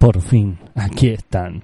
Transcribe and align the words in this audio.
Por 0.00 0.22
fin, 0.22 0.58
aquí 0.74 1.10
están. 1.10 1.62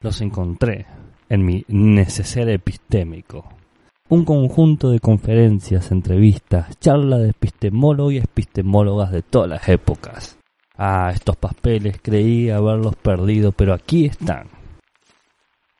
Los 0.00 0.22
encontré 0.22 0.86
en 1.28 1.44
mi 1.44 1.66
neceser 1.68 2.48
epistémico. 2.48 3.44
Un 4.08 4.24
conjunto 4.24 4.88
de 4.88 5.00
conferencias, 5.00 5.92
entrevistas, 5.92 6.80
charlas 6.80 7.20
de 7.20 7.28
epistemólogos 7.28 8.14
y 8.14 8.16
epistemólogas 8.16 9.12
de 9.12 9.20
todas 9.20 9.50
las 9.50 9.68
épocas. 9.68 10.38
Ah, 10.78 11.12
estos 11.14 11.36
papeles 11.36 12.00
creí 12.02 12.48
haberlos 12.48 12.96
perdido, 12.96 13.52
pero 13.52 13.74
aquí 13.74 14.06
están. 14.06 14.48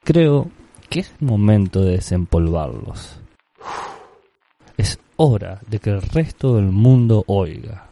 Creo 0.04 0.50
que 0.90 1.00
es 1.00 1.14
momento 1.22 1.80
de 1.80 1.92
desempolvarlos. 1.92 3.18
Hora 5.20 5.58
de 5.66 5.80
que 5.80 5.90
el 5.90 6.00
resto 6.00 6.54
del 6.54 6.66
mundo 6.66 7.24
oiga 7.26 7.88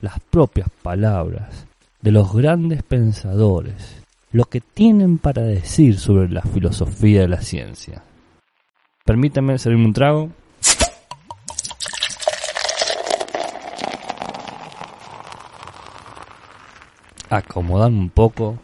las 0.00 0.18
propias 0.18 0.66
palabras 0.82 1.66
de 2.00 2.10
los 2.10 2.32
grandes 2.32 2.82
pensadores, 2.82 4.02
lo 4.32 4.46
que 4.46 4.62
tienen 4.62 5.18
para 5.18 5.42
decir 5.42 5.98
sobre 5.98 6.30
la 6.30 6.40
filosofía 6.40 7.20
de 7.20 7.28
la 7.28 7.42
ciencia. 7.42 8.02
Permítanme 9.04 9.58
servirme 9.58 9.84
un 9.84 9.92
trago. 9.92 10.30
Acomodarme 17.28 17.98
un 17.98 18.08
poco. 18.08 18.58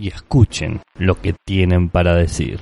Y 0.00 0.08
escuchen 0.08 0.80
lo 0.94 1.20
que 1.20 1.34
tienen 1.44 1.90
para 1.90 2.14
decir. 2.14 2.58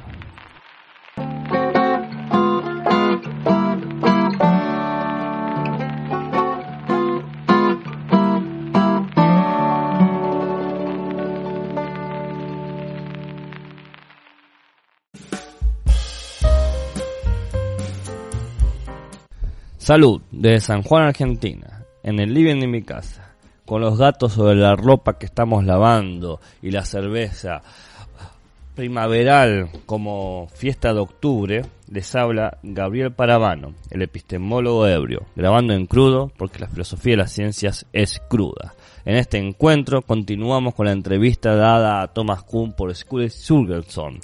Salud, 19.88 20.20
desde 20.32 20.60
San 20.60 20.82
Juan, 20.82 21.04
Argentina, 21.04 21.84
en 22.02 22.18
el 22.18 22.34
living 22.34 22.60
de 22.60 22.66
mi 22.66 22.82
casa, 22.82 23.27
con 23.68 23.82
los 23.82 23.98
gatos 23.98 24.32
sobre 24.32 24.56
la 24.56 24.74
ropa 24.76 25.18
que 25.18 25.26
estamos 25.26 25.62
lavando 25.62 26.40
y 26.62 26.70
la 26.70 26.86
cerveza 26.86 27.60
primaveral 28.74 29.68
como 29.84 30.48
fiesta 30.54 30.94
de 30.94 31.00
octubre, 31.00 31.62
les 31.90 32.14
habla 32.14 32.56
Gabriel 32.62 33.12
Paravano, 33.12 33.74
el 33.90 34.00
epistemólogo 34.00 34.86
ebrio, 34.86 35.26
grabando 35.36 35.74
en 35.74 35.84
crudo 35.84 36.32
porque 36.38 36.60
la 36.60 36.68
filosofía 36.68 37.12
de 37.12 37.18
las 37.18 37.32
ciencias 37.32 37.84
es 37.92 38.22
cruda. 38.26 38.72
En 39.04 39.16
este 39.16 39.36
encuentro 39.36 40.00
continuamos 40.00 40.74
con 40.74 40.86
la 40.86 40.92
entrevista 40.92 41.54
dada 41.54 42.00
a 42.00 42.08
Thomas 42.08 42.44
Kuhn 42.44 42.72
por 42.72 42.94
Scully 42.94 43.28
Surgelson 43.28 44.20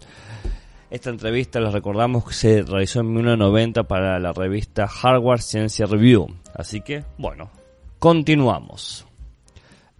esta 0.91 1.11
entrevista, 1.11 1.59
les 1.59 1.73
recordamos, 1.73 2.25
que 2.25 2.35
se 2.35 2.63
realizó 2.63 3.01
en 3.01 3.13
1990 3.13 3.83
para 3.83 4.21
la 4.21 4.33
revista 4.33 4.87
Hardware 4.87 5.41
Science 5.41 5.85
Review. 5.85 6.29
Así 6.55 6.83
que, 6.83 7.05
bueno, 7.19 7.51
continuamos. 7.99 9.05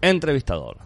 Entrevistador. 0.05 0.77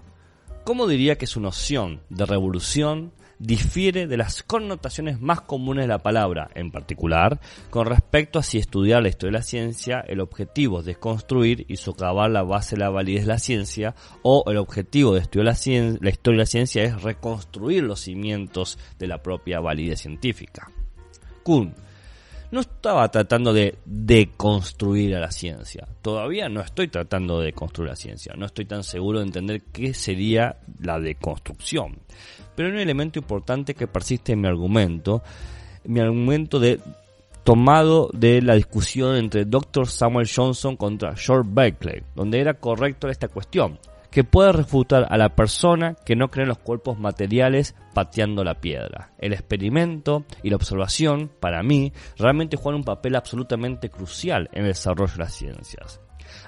¿Cómo 0.62 0.86
diría 0.86 1.18
que 1.18 1.26
su 1.26 1.40
noción 1.40 2.02
de 2.08 2.24
revolución 2.24 3.10
difiere 3.40 4.06
de 4.06 4.16
las 4.16 4.44
connotaciones 4.44 5.20
más 5.20 5.40
comunes 5.40 5.82
de 5.82 5.88
la 5.88 6.04
palabra, 6.04 6.50
en 6.54 6.70
particular 6.70 7.40
con 7.68 7.86
respecto 7.86 8.38
a 8.38 8.44
si 8.44 8.58
estudiar 8.58 9.02
la 9.02 9.08
historia 9.08 9.32
de 9.32 9.38
la 9.38 9.42
ciencia, 9.42 10.04
el 10.06 10.20
objetivo 10.20 10.78
es 10.78 10.86
desconstruir 10.86 11.64
y 11.66 11.78
socavar 11.78 12.30
la 12.30 12.44
base 12.44 12.76
de 12.76 12.80
la 12.82 12.90
validez 12.90 13.22
de 13.22 13.32
la 13.32 13.40
ciencia, 13.40 13.96
o 14.22 14.44
el 14.46 14.56
objetivo 14.56 15.14
de 15.14 15.22
estudiar 15.22 15.46
la, 15.46 15.98
la 16.00 16.10
historia 16.10 16.36
de 16.36 16.42
la 16.42 16.46
ciencia 16.46 16.84
es 16.84 17.02
reconstruir 17.02 17.82
los 17.82 17.98
cimientos 17.98 18.78
de 19.00 19.08
la 19.08 19.20
propia 19.20 19.58
validez 19.58 20.02
científica. 20.02 20.70
Kuhn 21.42 21.74
no 22.50 22.60
estaba 22.60 23.09
tratando 23.10 23.53
de 23.53 23.78
deconstruir 23.84 25.14
a 25.14 25.20
la 25.20 25.31
ciencia. 25.31 25.86
Todavía 26.03 26.48
no 26.48 26.60
estoy 26.60 26.88
tratando 26.88 27.41
de 27.41 27.53
construir 27.53 27.91
la 27.91 27.97
ciencia. 27.97 28.34
No 28.36 28.47
estoy 28.47 28.64
tan 28.64 28.82
seguro 28.82 29.19
de 29.19 29.26
entender 29.26 29.62
qué 29.72 29.92
sería 29.92 30.56
la 30.81 30.98
deconstrucción. 30.98 31.98
Pero 32.54 32.69
hay 32.69 32.75
un 32.75 32.81
elemento 32.81 33.19
importante 33.19 33.75
que 33.75 33.87
persiste 33.87 34.32
en 34.32 34.41
mi 34.41 34.48
argumento. 34.48 35.22
Mi 35.84 36.00
argumento 36.00 36.58
de 36.58 36.81
tomado 37.44 38.10
de 38.12 38.42
la 38.42 38.54
discusión 38.54 39.16
entre 39.16 39.44
Dr. 39.44 39.87
Samuel 39.87 40.28
Johnson 40.34 40.76
contra 40.76 41.16
George 41.16 41.48
Berkeley, 41.53 42.03
donde 42.14 42.41
era 42.41 42.54
correcto 42.54 43.08
esta 43.08 43.28
cuestión 43.28 43.78
que 44.10 44.24
puede 44.24 44.52
refutar 44.52 45.06
a 45.10 45.16
la 45.16 45.34
persona 45.34 45.94
que 46.04 46.16
no 46.16 46.28
cree 46.28 46.44
en 46.44 46.48
los 46.48 46.58
cuerpos 46.58 46.98
materiales 46.98 47.74
pateando 47.94 48.44
la 48.44 48.60
piedra. 48.60 49.12
El 49.19 49.32
experimento 49.32 50.24
y 50.42 50.50
la 50.50 50.56
observación, 50.56 51.30
para 51.41 51.62
mí, 51.62 51.92
realmente 52.16 52.56
juegan 52.56 52.80
un 52.80 52.84
papel 52.84 53.16
absolutamente 53.16 53.91
crucial 53.91 54.48
en 54.52 54.62
el 54.62 54.69
desarrollo 54.69 55.12
de 55.12 55.19
las 55.19 55.34
ciencias. 55.34 56.00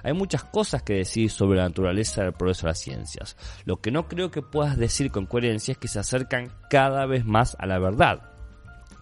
Hay 0.02 0.12
muchas 0.12 0.44
cosas 0.44 0.82
que 0.82 0.94
decir 0.94 1.30
sobre 1.30 1.58
la 1.58 1.68
naturaleza 1.68 2.22
del 2.22 2.32
progreso 2.32 2.62
de 2.62 2.70
las 2.70 2.80
ciencias. 2.80 3.36
Lo 3.64 3.80
que 3.80 3.90
no 3.90 4.08
creo 4.08 4.30
que 4.30 4.42
puedas 4.42 4.76
decir 4.76 5.10
con 5.10 5.26
coherencia 5.26 5.72
es 5.72 5.78
que 5.78 5.88
se 5.88 5.98
acercan 5.98 6.52
cada 6.68 7.06
vez 7.06 7.24
más 7.24 7.56
a 7.58 7.66
la 7.66 7.78
verdad. 7.78 8.29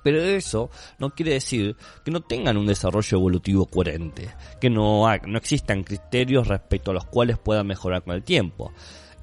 Pero 0.08 0.22
eso 0.22 0.70
no 0.98 1.10
quiere 1.10 1.34
decir 1.34 1.76
que 2.02 2.10
no 2.10 2.22
tengan 2.22 2.56
un 2.56 2.64
desarrollo 2.64 3.18
evolutivo 3.18 3.66
coherente, 3.66 4.30
que 4.58 4.70
no, 4.70 5.04
no 5.26 5.36
existan 5.36 5.82
criterios 5.84 6.48
respecto 6.48 6.92
a 6.92 6.94
los 6.94 7.04
cuales 7.04 7.36
puedan 7.36 7.66
mejorar 7.66 8.02
con 8.02 8.14
el 8.14 8.22
tiempo. 8.22 8.72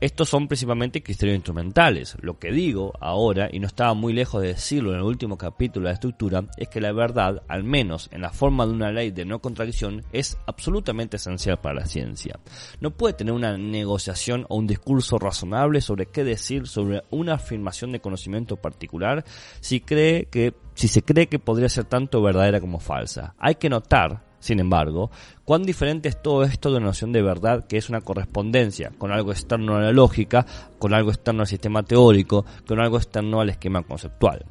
Estos 0.01 0.27
son 0.27 0.47
principalmente 0.47 1.01
criterios 1.01 1.37
instrumentales. 1.37 2.17
Lo 2.19 2.37
que 2.37 2.51
digo 2.51 2.93
ahora, 2.99 3.49
y 3.51 3.59
no 3.59 3.67
estaba 3.67 3.93
muy 3.93 4.11
lejos 4.11 4.41
de 4.41 4.49
decirlo 4.49 4.91
en 4.91 4.97
el 4.97 5.03
último 5.03 5.37
capítulo 5.37 5.85
de 5.85 5.91
la 5.91 5.93
estructura, 5.93 6.43
es 6.57 6.67
que 6.67 6.81
la 6.81 6.91
verdad, 6.91 7.43
al 7.47 7.63
menos 7.63 8.09
en 8.11 8.21
la 8.21 8.31
forma 8.31 8.65
de 8.65 8.73
una 8.73 8.91
ley 8.91 9.11
de 9.11 9.23
no 9.23 9.39
contradicción, 9.39 10.03
es 10.11 10.37
absolutamente 10.47 11.15
esencial 11.15 11.59
para 11.61 11.75
la 11.75 11.85
ciencia. 11.85 12.39
No 12.81 12.91
puede 12.91 13.13
tener 13.13 13.33
una 13.33 13.57
negociación 13.57 14.45
o 14.49 14.57
un 14.57 14.67
discurso 14.67 15.17
razonable 15.17 15.79
sobre 15.79 16.07
qué 16.07 16.23
decir 16.23 16.67
sobre 16.67 17.03
una 17.09 17.35
afirmación 17.35 17.91
de 17.91 18.01
conocimiento 18.01 18.57
particular 18.57 19.23
si 19.61 19.79
cree 19.79 20.25
que 20.25 20.53
si 20.73 20.89
se 20.89 21.03
cree 21.03 21.27
que 21.27 21.39
podría 21.39 21.69
ser 21.69 21.85
tanto 21.85 22.21
verdadera 22.21 22.59
como 22.59 22.79
falsa. 22.79 23.33
Hay 23.39 23.55
que 23.55 23.69
notar 23.69 24.34
sin 24.45 24.59
embargo, 24.59 25.09
cuán 25.43 25.63
diferente 25.63 26.07
es 26.07 26.21
todo 26.21 26.43
esto 26.43 26.69
de 26.69 26.77
una 26.77 26.85
noción 26.85 27.11
de 27.11 27.23
verdad 27.23 27.65
que 27.65 27.77
es 27.77 27.89
una 27.89 28.01
correspondencia 28.01 28.91
con 28.95 29.11
algo 29.11 29.31
externo 29.31 29.75
a 29.75 29.81
la 29.81 29.91
lógica, 29.91 30.45
con 30.77 30.93
algo 30.93 31.09
externo 31.09 31.41
al 31.41 31.47
sistema 31.47 31.81
teórico, 31.81 32.45
con 32.67 32.79
algo 32.79 32.97
externo 32.97 33.41
al 33.41 33.49
esquema 33.49 33.81
conceptual 33.81 34.45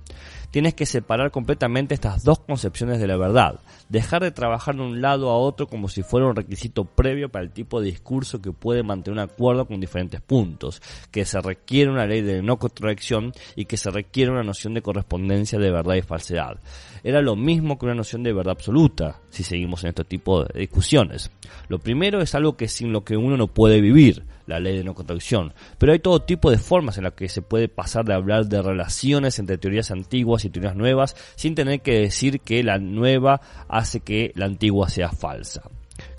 tienes 0.50 0.74
que 0.74 0.86
separar 0.86 1.30
completamente 1.30 1.94
estas 1.94 2.22
dos 2.22 2.38
concepciones 2.40 3.00
de 3.00 3.06
la 3.06 3.16
verdad, 3.16 3.60
dejar 3.88 4.22
de 4.22 4.30
trabajar 4.30 4.76
de 4.76 4.82
un 4.82 5.00
lado 5.00 5.30
a 5.30 5.36
otro 5.36 5.66
como 5.66 5.88
si 5.88 6.02
fuera 6.02 6.26
un 6.26 6.36
requisito 6.36 6.84
previo 6.84 7.28
para 7.28 7.44
el 7.44 7.50
tipo 7.50 7.80
de 7.80 7.86
discurso 7.86 8.40
que 8.40 8.52
puede 8.52 8.82
mantener 8.82 9.18
un 9.18 9.30
acuerdo 9.30 9.66
con 9.66 9.80
diferentes 9.80 10.20
puntos, 10.20 10.80
que 11.10 11.24
se 11.24 11.40
requiere 11.40 11.90
una 11.90 12.06
ley 12.06 12.22
de 12.22 12.42
no 12.42 12.58
contradicción 12.58 13.32
y 13.56 13.64
que 13.64 13.76
se 13.76 13.90
requiere 13.90 14.30
una 14.30 14.42
noción 14.42 14.74
de 14.74 14.82
correspondencia 14.82 15.58
de 15.58 15.70
verdad 15.70 15.94
y 15.96 16.02
falsedad. 16.02 16.58
Era 17.02 17.20
lo 17.20 17.36
mismo 17.36 17.78
que 17.78 17.86
una 17.86 17.94
noción 17.94 18.22
de 18.22 18.32
verdad 18.32 18.52
absoluta, 18.52 19.20
si 19.30 19.42
seguimos 19.42 19.84
en 19.84 19.90
este 19.90 20.04
tipo 20.04 20.44
de 20.44 20.60
discusiones. 20.60 21.30
Lo 21.68 21.78
primero 21.78 22.20
es 22.20 22.34
algo 22.34 22.56
que 22.56 22.68
sin 22.68 22.92
lo 22.92 23.04
que 23.04 23.16
uno 23.16 23.36
no 23.36 23.48
puede 23.48 23.80
vivir, 23.80 24.24
la 24.46 24.60
ley 24.60 24.76
de 24.76 24.84
no 24.84 24.94
contradicción. 24.94 25.52
Pero 25.78 25.92
hay 25.92 25.98
todo 25.98 26.22
tipo 26.22 26.50
de 26.50 26.58
formas 26.58 26.98
en 26.98 27.04
las 27.04 27.14
que 27.14 27.28
se 27.28 27.42
puede 27.42 27.68
pasar 27.68 28.04
de 28.04 28.14
hablar 28.14 28.46
de 28.46 28.62
relaciones 28.62 29.38
entre 29.38 29.58
teorías 29.58 29.90
antiguas 29.90 30.44
y 30.44 30.50
teorías 30.50 30.76
nuevas 30.76 31.16
sin 31.36 31.54
tener 31.54 31.80
que 31.80 32.00
decir 32.00 32.40
que 32.40 32.62
la 32.62 32.78
nueva 32.78 33.40
hace 33.68 34.00
que 34.00 34.32
la 34.34 34.46
antigua 34.46 34.88
sea 34.88 35.10
falsa. 35.10 35.62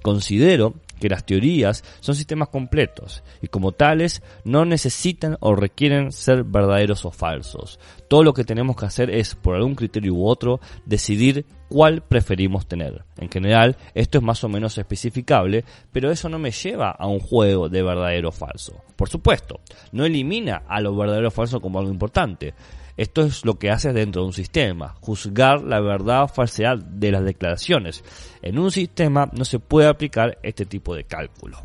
Considero 0.01 0.75
que 1.05 1.09
las 1.09 1.23
teorías 1.23 1.83
son 1.99 2.15
sistemas 2.15 2.49
completos 2.49 3.23
y 3.39 3.47
como 3.47 3.73
tales 3.73 4.23
no 4.43 4.65
necesitan 4.65 5.37
o 5.39 5.53
requieren 5.53 6.11
ser 6.11 6.43
verdaderos 6.43 7.05
o 7.05 7.11
falsos. 7.11 7.79
Todo 8.07 8.23
lo 8.23 8.33
que 8.33 8.43
tenemos 8.43 8.75
que 8.75 8.87
hacer 8.87 9.11
es, 9.11 9.35
por 9.35 9.55
algún 9.55 9.75
criterio 9.75 10.15
u 10.15 10.25
otro, 10.25 10.59
decidir 10.83 11.45
cuál 11.69 12.01
preferimos 12.01 12.67
tener. 12.67 13.03
En 13.17 13.29
general, 13.29 13.77
esto 13.93 14.17
es 14.17 14.23
más 14.23 14.43
o 14.43 14.49
menos 14.49 14.79
especificable, 14.79 15.63
pero 15.91 16.09
eso 16.09 16.27
no 16.27 16.39
me 16.39 16.49
lleva 16.49 16.89
a 16.89 17.05
un 17.05 17.19
juego 17.19 17.69
de 17.69 17.83
verdadero 17.83 18.29
o 18.29 18.31
falso. 18.31 18.83
Por 18.95 19.07
supuesto, 19.07 19.59
no 19.91 20.05
elimina 20.05 20.63
a 20.67 20.81
lo 20.81 20.95
verdadero 20.95 21.27
o 21.27 21.31
falso 21.31 21.61
como 21.61 21.77
algo 21.77 21.91
importante. 21.91 22.55
Esto 22.97 23.23
es 23.23 23.45
lo 23.45 23.59
que 23.59 23.71
hace 23.71 23.91
dentro 23.91 24.21
de 24.21 24.27
un 24.27 24.33
sistema, 24.33 24.95
juzgar 25.01 25.61
la 25.61 25.81
verdad 25.81 26.23
o 26.23 26.27
falsedad 26.27 26.77
de 26.77 27.11
las 27.11 27.25
declaraciones. 27.25 28.03
En 28.41 28.57
un 28.57 28.71
sistema 28.71 29.29
no 29.33 29.43
se 29.43 29.59
puede 29.59 29.87
aplicar 29.87 30.37
este 30.43 30.65
tipo 30.65 30.95
de 30.95 31.03
cálculo. 31.03 31.61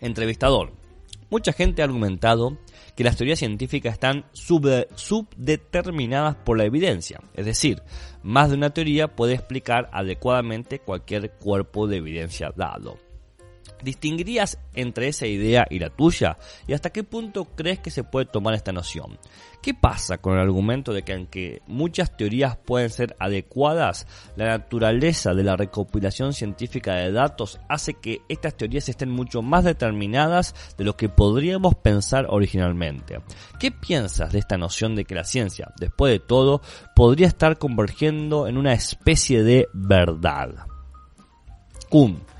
Entrevistador. 0.00 0.72
Mucha 1.30 1.54
gente 1.54 1.80
ha 1.80 1.86
argumentado 1.86 2.58
que 2.94 3.04
las 3.04 3.16
teorías 3.16 3.38
científicas 3.38 3.94
están 3.94 4.26
subdeterminadas 4.34 6.36
por 6.36 6.58
la 6.58 6.64
evidencia, 6.64 7.20
es 7.32 7.46
decir, 7.46 7.82
más 8.22 8.50
de 8.50 8.56
una 8.56 8.70
teoría 8.70 9.08
puede 9.08 9.32
explicar 9.32 9.88
adecuadamente 9.92 10.78
cualquier 10.78 11.30
cuerpo 11.30 11.86
de 11.86 11.96
evidencia 11.96 12.52
dado. 12.54 12.98
¿Distinguirías 13.82 14.58
entre 14.74 15.08
esa 15.08 15.26
idea 15.26 15.66
y 15.68 15.78
la 15.78 15.90
tuya? 15.90 16.38
¿Y 16.66 16.72
hasta 16.72 16.90
qué 16.90 17.02
punto 17.02 17.44
crees 17.56 17.80
que 17.80 17.90
se 17.90 18.04
puede 18.04 18.26
tomar 18.26 18.54
esta 18.54 18.72
noción? 18.72 19.18
¿Qué 19.62 19.74
pasa 19.74 20.18
con 20.18 20.34
el 20.34 20.40
argumento 20.40 20.92
de 20.92 21.02
que 21.02 21.12
aunque 21.12 21.62
muchas 21.66 22.16
teorías 22.16 22.56
pueden 22.56 22.90
ser 22.90 23.16
adecuadas, 23.18 24.06
la 24.36 24.46
naturaleza 24.46 25.34
de 25.34 25.44
la 25.44 25.56
recopilación 25.56 26.32
científica 26.32 26.94
de 26.94 27.12
datos 27.12 27.60
hace 27.68 27.94
que 27.94 28.22
estas 28.28 28.56
teorías 28.56 28.88
estén 28.88 29.10
mucho 29.10 29.42
más 29.42 29.64
determinadas 29.64 30.54
de 30.76 30.84
lo 30.84 30.96
que 30.96 31.08
podríamos 31.08 31.74
pensar 31.76 32.26
originalmente? 32.28 33.20
¿Qué 33.60 33.70
piensas 33.70 34.32
de 34.32 34.38
esta 34.40 34.58
noción 34.58 34.94
de 34.94 35.04
que 35.04 35.14
la 35.14 35.24
ciencia, 35.24 35.72
después 35.78 36.12
de 36.12 36.18
todo, 36.20 36.60
podría 36.94 37.26
estar 37.26 37.58
convergiendo 37.58 38.46
en 38.46 38.58
una 38.58 38.72
especie 38.72 39.42
de 39.42 39.68
verdad? 39.72 40.66
Kuhn 41.88 42.31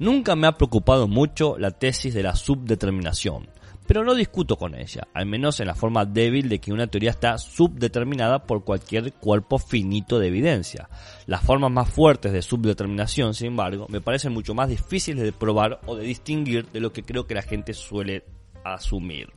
Nunca 0.00 0.34
me 0.34 0.46
ha 0.46 0.56
preocupado 0.56 1.08
mucho 1.08 1.58
la 1.58 1.72
tesis 1.72 2.14
de 2.14 2.22
la 2.22 2.34
subdeterminación, 2.34 3.50
pero 3.86 4.02
no 4.02 4.14
discuto 4.14 4.56
con 4.56 4.74
ella, 4.74 5.06
al 5.12 5.26
menos 5.26 5.60
en 5.60 5.66
la 5.66 5.74
forma 5.74 6.06
débil 6.06 6.48
de 6.48 6.58
que 6.58 6.72
una 6.72 6.86
teoría 6.86 7.10
está 7.10 7.36
subdeterminada 7.36 8.44
por 8.44 8.64
cualquier 8.64 9.12
cuerpo 9.12 9.58
finito 9.58 10.18
de 10.18 10.28
evidencia. 10.28 10.88
Las 11.26 11.42
formas 11.42 11.70
más 11.70 11.90
fuertes 11.90 12.32
de 12.32 12.40
subdeterminación, 12.40 13.34
sin 13.34 13.48
embargo, 13.48 13.88
me 13.90 14.00
parecen 14.00 14.32
mucho 14.32 14.54
más 14.54 14.70
difíciles 14.70 15.22
de 15.22 15.32
probar 15.32 15.80
o 15.84 15.94
de 15.94 16.06
distinguir 16.06 16.66
de 16.68 16.80
lo 16.80 16.94
que 16.94 17.02
creo 17.02 17.26
que 17.26 17.34
la 17.34 17.42
gente 17.42 17.74
suele 17.74 18.24
asumir. 18.64 19.30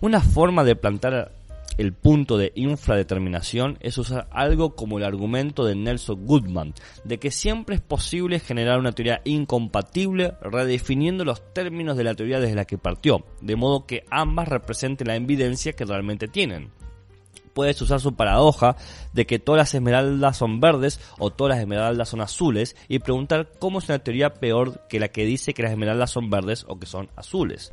Una 0.00 0.20
forma 0.20 0.64
de 0.64 0.74
plantar 0.74 1.30
el 1.80 1.94
punto 1.94 2.36
de 2.36 2.52
infradeterminación 2.56 3.78
es 3.80 3.96
usar 3.96 4.28
algo 4.32 4.76
como 4.76 4.98
el 4.98 5.04
argumento 5.04 5.64
de 5.64 5.74
Nelson 5.74 6.26
Goodman, 6.26 6.74
de 7.04 7.18
que 7.18 7.30
siempre 7.30 7.76
es 7.76 7.80
posible 7.80 8.38
generar 8.38 8.78
una 8.78 8.92
teoría 8.92 9.22
incompatible 9.24 10.34
redefiniendo 10.42 11.24
los 11.24 11.54
términos 11.54 11.96
de 11.96 12.04
la 12.04 12.14
teoría 12.14 12.38
desde 12.38 12.54
la 12.54 12.66
que 12.66 12.76
partió, 12.76 13.24
de 13.40 13.56
modo 13.56 13.86
que 13.86 14.04
ambas 14.10 14.48
representen 14.48 15.08
la 15.08 15.16
evidencia 15.16 15.72
que 15.72 15.86
realmente 15.86 16.28
tienen 16.28 16.70
puedes 17.54 17.82
usar 17.82 17.98
su 17.98 18.14
paradoja 18.14 18.76
de 19.12 19.26
que 19.26 19.40
todas 19.40 19.58
las 19.58 19.74
esmeraldas 19.74 20.36
son 20.36 20.60
verdes 20.60 21.00
o 21.18 21.30
todas 21.30 21.56
las 21.56 21.60
esmeraldas 21.60 22.08
son 22.08 22.20
azules 22.20 22.76
y 22.88 23.00
preguntar 23.00 23.50
cómo 23.58 23.80
es 23.80 23.88
una 23.88 23.98
teoría 23.98 24.34
peor 24.34 24.86
que 24.88 25.00
la 25.00 25.08
que 25.08 25.24
dice 25.24 25.52
que 25.52 25.64
las 25.64 25.72
esmeraldas 25.72 26.10
son 26.10 26.30
verdes 26.30 26.64
o 26.68 26.78
que 26.78 26.86
son 26.86 27.10
azules. 27.16 27.72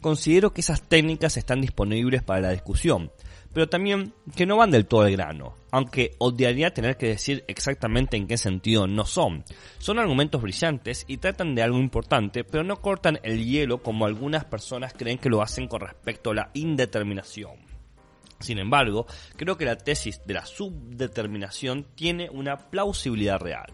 Considero 0.00 0.54
que 0.54 0.62
esas 0.62 0.82
técnicas 0.82 1.36
están 1.36 1.60
disponibles 1.60 2.22
para 2.22 2.40
la 2.40 2.50
discusión, 2.50 3.12
pero 3.52 3.68
también 3.68 4.14
que 4.34 4.46
no 4.46 4.56
van 4.56 4.70
del 4.70 4.86
todo 4.86 5.02
al 5.02 5.12
grano, 5.12 5.56
aunque 5.70 6.12
odiaría 6.18 6.72
tener 6.72 6.96
que 6.96 7.08
decir 7.08 7.44
exactamente 7.48 8.16
en 8.16 8.26
qué 8.26 8.38
sentido 8.38 8.86
no 8.86 9.04
son. 9.04 9.44
Son 9.78 9.98
argumentos 9.98 10.40
brillantes 10.40 11.04
y 11.06 11.18
tratan 11.18 11.54
de 11.54 11.62
algo 11.62 11.78
importante, 11.78 12.44
pero 12.44 12.64
no 12.64 12.80
cortan 12.80 13.20
el 13.22 13.44
hielo 13.44 13.82
como 13.82 14.06
algunas 14.06 14.46
personas 14.46 14.94
creen 14.96 15.18
que 15.18 15.28
lo 15.28 15.42
hacen 15.42 15.68
con 15.68 15.80
respecto 15.80 16.30
a 16.30 16.34
la 16.34 16.50
indeterminación. 16.54 17.56
Sin 18.38 18.58
embargo, 18.58 19.06
creo 19.36 19.58
que 19.58 19.66
la 19.66 19.76
tesis 19.76 20.22
de 20.24 20.32
la 20.32 20.46
subdeterminación 20.46 21.84
tiene 21.94 22.30
una 22.30 22.56
plausibilidad 22.70 23.38
real. 23.38 23.70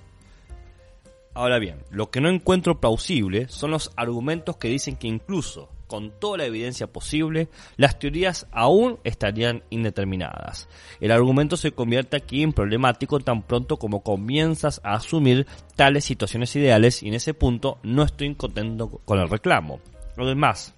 Ahora 1.34 1.61
bien, 1.61 1.84
lo 1.90 2.11
que 2.11 2.20
no 2.20 2.31
encuentro 2.31 2.81
plausible 2.81 3.46
son 3.49 3.70
los 3.70 3.93
argumentos 3.94 4.56
que 4.56 4.69
dicen 4.69 4.96
que 4.96 5.06
incluso 5.06 5.69
con 5.87 6.11
toda 6.19 6.38
la 6.38 6.47
evidencia 6.47 6.87
posible, 6.87 7.49
las 7.77 7.99
teorías 7.99 8.47
aún 8.53 8.99
estarían 9.05 9.62
indeterminadas. 9.71 10.69
El 11.00 11.11
argumento 11.11 11.56
se 11.56 11.73
convierte 11.73 12.17
aquí 12.17 12.43
en 12.43 12.53
problemático 12.53 13.21
tan 13.21 13.43
pronto 13.43 13.77
como 13.77 14.03
comienzas 14.03 14.81
a 14.85 14.94
asumir 14.94 15.47
tales 15.75 16.05
situaciones 16.05 16.55
ideales 16.56 17.03
y 17.03 17.09
en 17.09 17.15
ese 17.15 17.35
punto 17.35 17.79
no 17.83 18.03
estoy 18.03 18.35
contento 18.35 19.00
con 19.05 19.19
el 19.19 19.29
reclamo. 19.29 19.81
Además, 20.17 20.75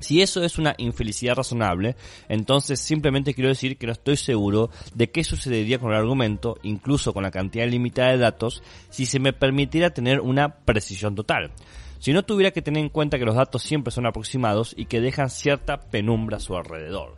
si 0.00 0.22
eso 0.22 0.44
es 0.44 0.58
una 0.58 0.74
infelicidad 0.78 1.34
razonable, 1.34 1.96
entonces 2.28 2.78
simplemente 2.78 3.34
quiero 3.34 3.48
decir 3.48 3.76
que 3.76 3.86
no 3.86 3.92
estoy 3.92 4.16
seguro 4.16 4.70
de 4.94 5.10
qué 5.10 5.24
sucedería 5.24 5.78
con 5.80 5.90
el 5.90 5.98
argumento, 5.98 6.58
incluso 6.62 7.12
con 7.12 7.24
la 7.24 7.32
cantidad 7.32 7.66
limitada 7.66 8.12
de 8.12 8.18
datos, 8.18 8.62
si 8.90 9.06
se 9.06 9.18
me 9.18 9.32
permitiera 9.32 9.90
tener 9.90 10.20
una 10.20 10.54
precisión 10.54 11.16
total 11.16 11.50
si 11.98 12.12
no 12.12 12.24
tuviera 12.24 12.50
que 12.50 12.62
tener 12.62 12.82
en 12.82 12.88
cuenta 12.88 13.18
que 13.18 13.24
los 13.24 13.34
datos 13.34 13.62
siempre 13.62 13.92
son 13.92 14.06
aproximados 14.06 14.74
y 14.76 14.86
que 14.86 15.00
dejan 15.00 15.30
cierta 15.30 15.80
penumbra 15.80 16.38
a 16.38 16.40
su 16.40 16.56
alrededor. 16.56 17.16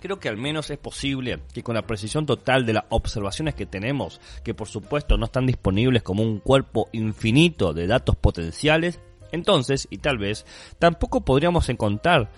Creo 0.00 0.20
que 0.20 0.28
al 0.28 0.36
menos 0.36 0.70
es 0.70 0.78
posible 0.78 1.40
que 1.52 1.64
con 1.64 1.74
la 1.74 1.82
precisión 1.82 2.24
total 2.24 2.64
de 2.64 2.74
las 2.74 2.84
observaciones 2.88 3.54
que 3.54 3.66
tenemos, 3.66 4.20
que 4.44 4.54
por 4.54 4.68
supuesto 4.68 5.16
no 5.16 5.24
están 5.24 5.46
disponibles 5.46 6.04
como 6.04 6.22
un 6.22 6.38
cuerpo 6.38 6.88
infinito 6.92 7.72
de 7.72 7.88
datos 7.88 8.14
potenciales, 8.14 9.00
entonces, 9.32 9.86
y 9.90 9.98
tal 9.98 10.18
vez, 10.18 10.46
tampoco 10.78 11.22
podríamos 11.22 11.68
encontrar, 11.68 12.30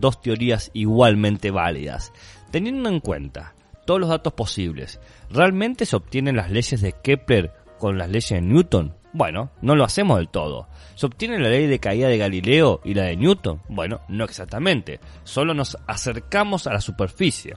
dos 0.00 0.20
teorías 0.20 0.70
igualmente 0.72 1.50
válidas. 1.50 2.12
Teniendo 2.50 2.88
en 2.88 3.00
cuenta 3.00 3.54
todos 3.86 4.00
los 4.00 4.08
datos 4.08 4.32
posibles, 4.32 5.00
¿realmente 5.30 5.86
se 5.86 5.96
obtienen 5.96 6.36
las 6.36 6.50
leyes 6.50 6.80
de 6.80 6.92
Kepler 6.92 7.52
con 7.78 7.98
las 7.98 8.08
leyes 8.08 8.30
de 8.30 8.40
Newton? 8.40 8.97
Bueno, 9.12 9.50
no 9.62 9.74
lo 9.74 9.84
hacemos 9.84 10.18
del 10.18 10.28
todo. 10.28 10.68
¿Se 10.94 11.06
obtiene 11.06 11.38
la 11.38 11.48
ley 11.48 11.66
de 11.66 11.80
caída 11.80 12.08
de 12.08 12.18
Galileo 12.18 12.80
y 12.84 12.94
la 12.94 13.04
de 13.04 13.16
Newton? 13.16 13.62
Bueno, 13.68 14.00
no 14.08 14.24
exactamente. 14.24 15.00
Solo 15.24 15.54
nos 15.54 15.78
acercamos 15.86 16.66
a 16.66 16.72
la 16.72 16.80
superficie. 16.80 17.56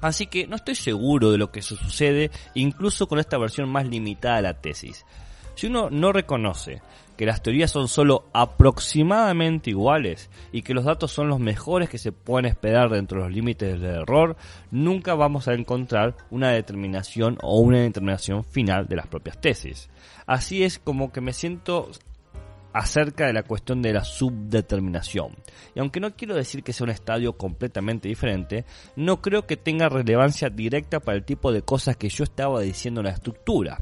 Así 0.00 0.26
que 0.26 0.46
no 0.46 0.56
estoy 0.56 0.74
seguro 0.74 1.30
de 1.30 1.38
lo 1.38 1.50
que 1.50 1.62
sucede 1.62 2.30
incluso 2.54 3.06
con 3.06 3.18
esta 3.18 3.38
versión 3.38 3.70
más 3.70 3.86
limitada 3.86 4.36
de 4.36 4.42
la 4.42 4.60
tesis. 4.60 5.06
Si 5.54 5.68
uno 5.68 5.88
no 5.90 6.12
reconoce 6.12 6.82
que 7.16 7.26
las 7.26 7.42
teorías 7.42 7.70
son 7.70 7.88
solo 7.88 8.24
aproximadamente 8.32 9.70
iguales 9.70 10.30
y 10.52 10.62
que 10.62 10.74
los 10.74 10.84
datos 10.84 11.12
son 11.12 11.28
los 11.28 11.40
mejores 11.40 11.88
que 11.88 11.98
se 11.98 12.12
pueden 12.12 12.46
esperar 12.46 12.90
dentro 12.90 13.18
de 13.18 13.24
los 13.26 13.34
límites 13.34 13.80
del 13.80 14.02
error, 14.02 14.36
nunca 14.70 15.14
vamos 15.14 15.48
a 15.48 15.54
encontrar 15.54 16.16
una 16.30 16.50
determinación 16.50 17.38
o 17.42 17.60
una 17.60 17.80
determinación 17.80 18.44
final 18.44 18.86
de 18.86 18.96
las 18.96 19.06
propias 19.06 19.40
tesis. 19.40 19.88
Así 20.26 20.64
es 20.64 20.78
como 20.78 21.12
que 21.12 21.20
me 21.20 21.32
siento 21.32 21.90
acerca 22.74 23.26
de 23.26 23.32
la 23.32 23.44
cuestión 23.44 23.80
de 23.80 23.92
la 23.92 24.04
subdeterminación. 24.04 25.36
Y 25.74 25.80
aunque 25.80 26.00
no 26.00 26.14
quiero 26.16 26.34
decir 26.34 26.62
que 26.62 26.72
sea 26.72 26.84
un 26.84 26.90
estadio 26.90 27.34
completamente 27.34 28.08
diferente, 28.08 28.64
no 28.96 29.22
creo 29.22 29.46
que 29.46 29.56
tenga 29.56 29.88
relevancia 29.88 30.50
directa 30.50 31.00
para 31.00 31.16
el 31.16 31.24
tipo 31.24 31.52
de 31.52 31.62
cosas 31.62 31.96
que 31.96 32.08
yo 32.08 32.24
estaba 32.24 32.60
diciendo 32.60 33.00
en 33.00 33.06
la 33.06 33.12
estructura. 33.12 33.78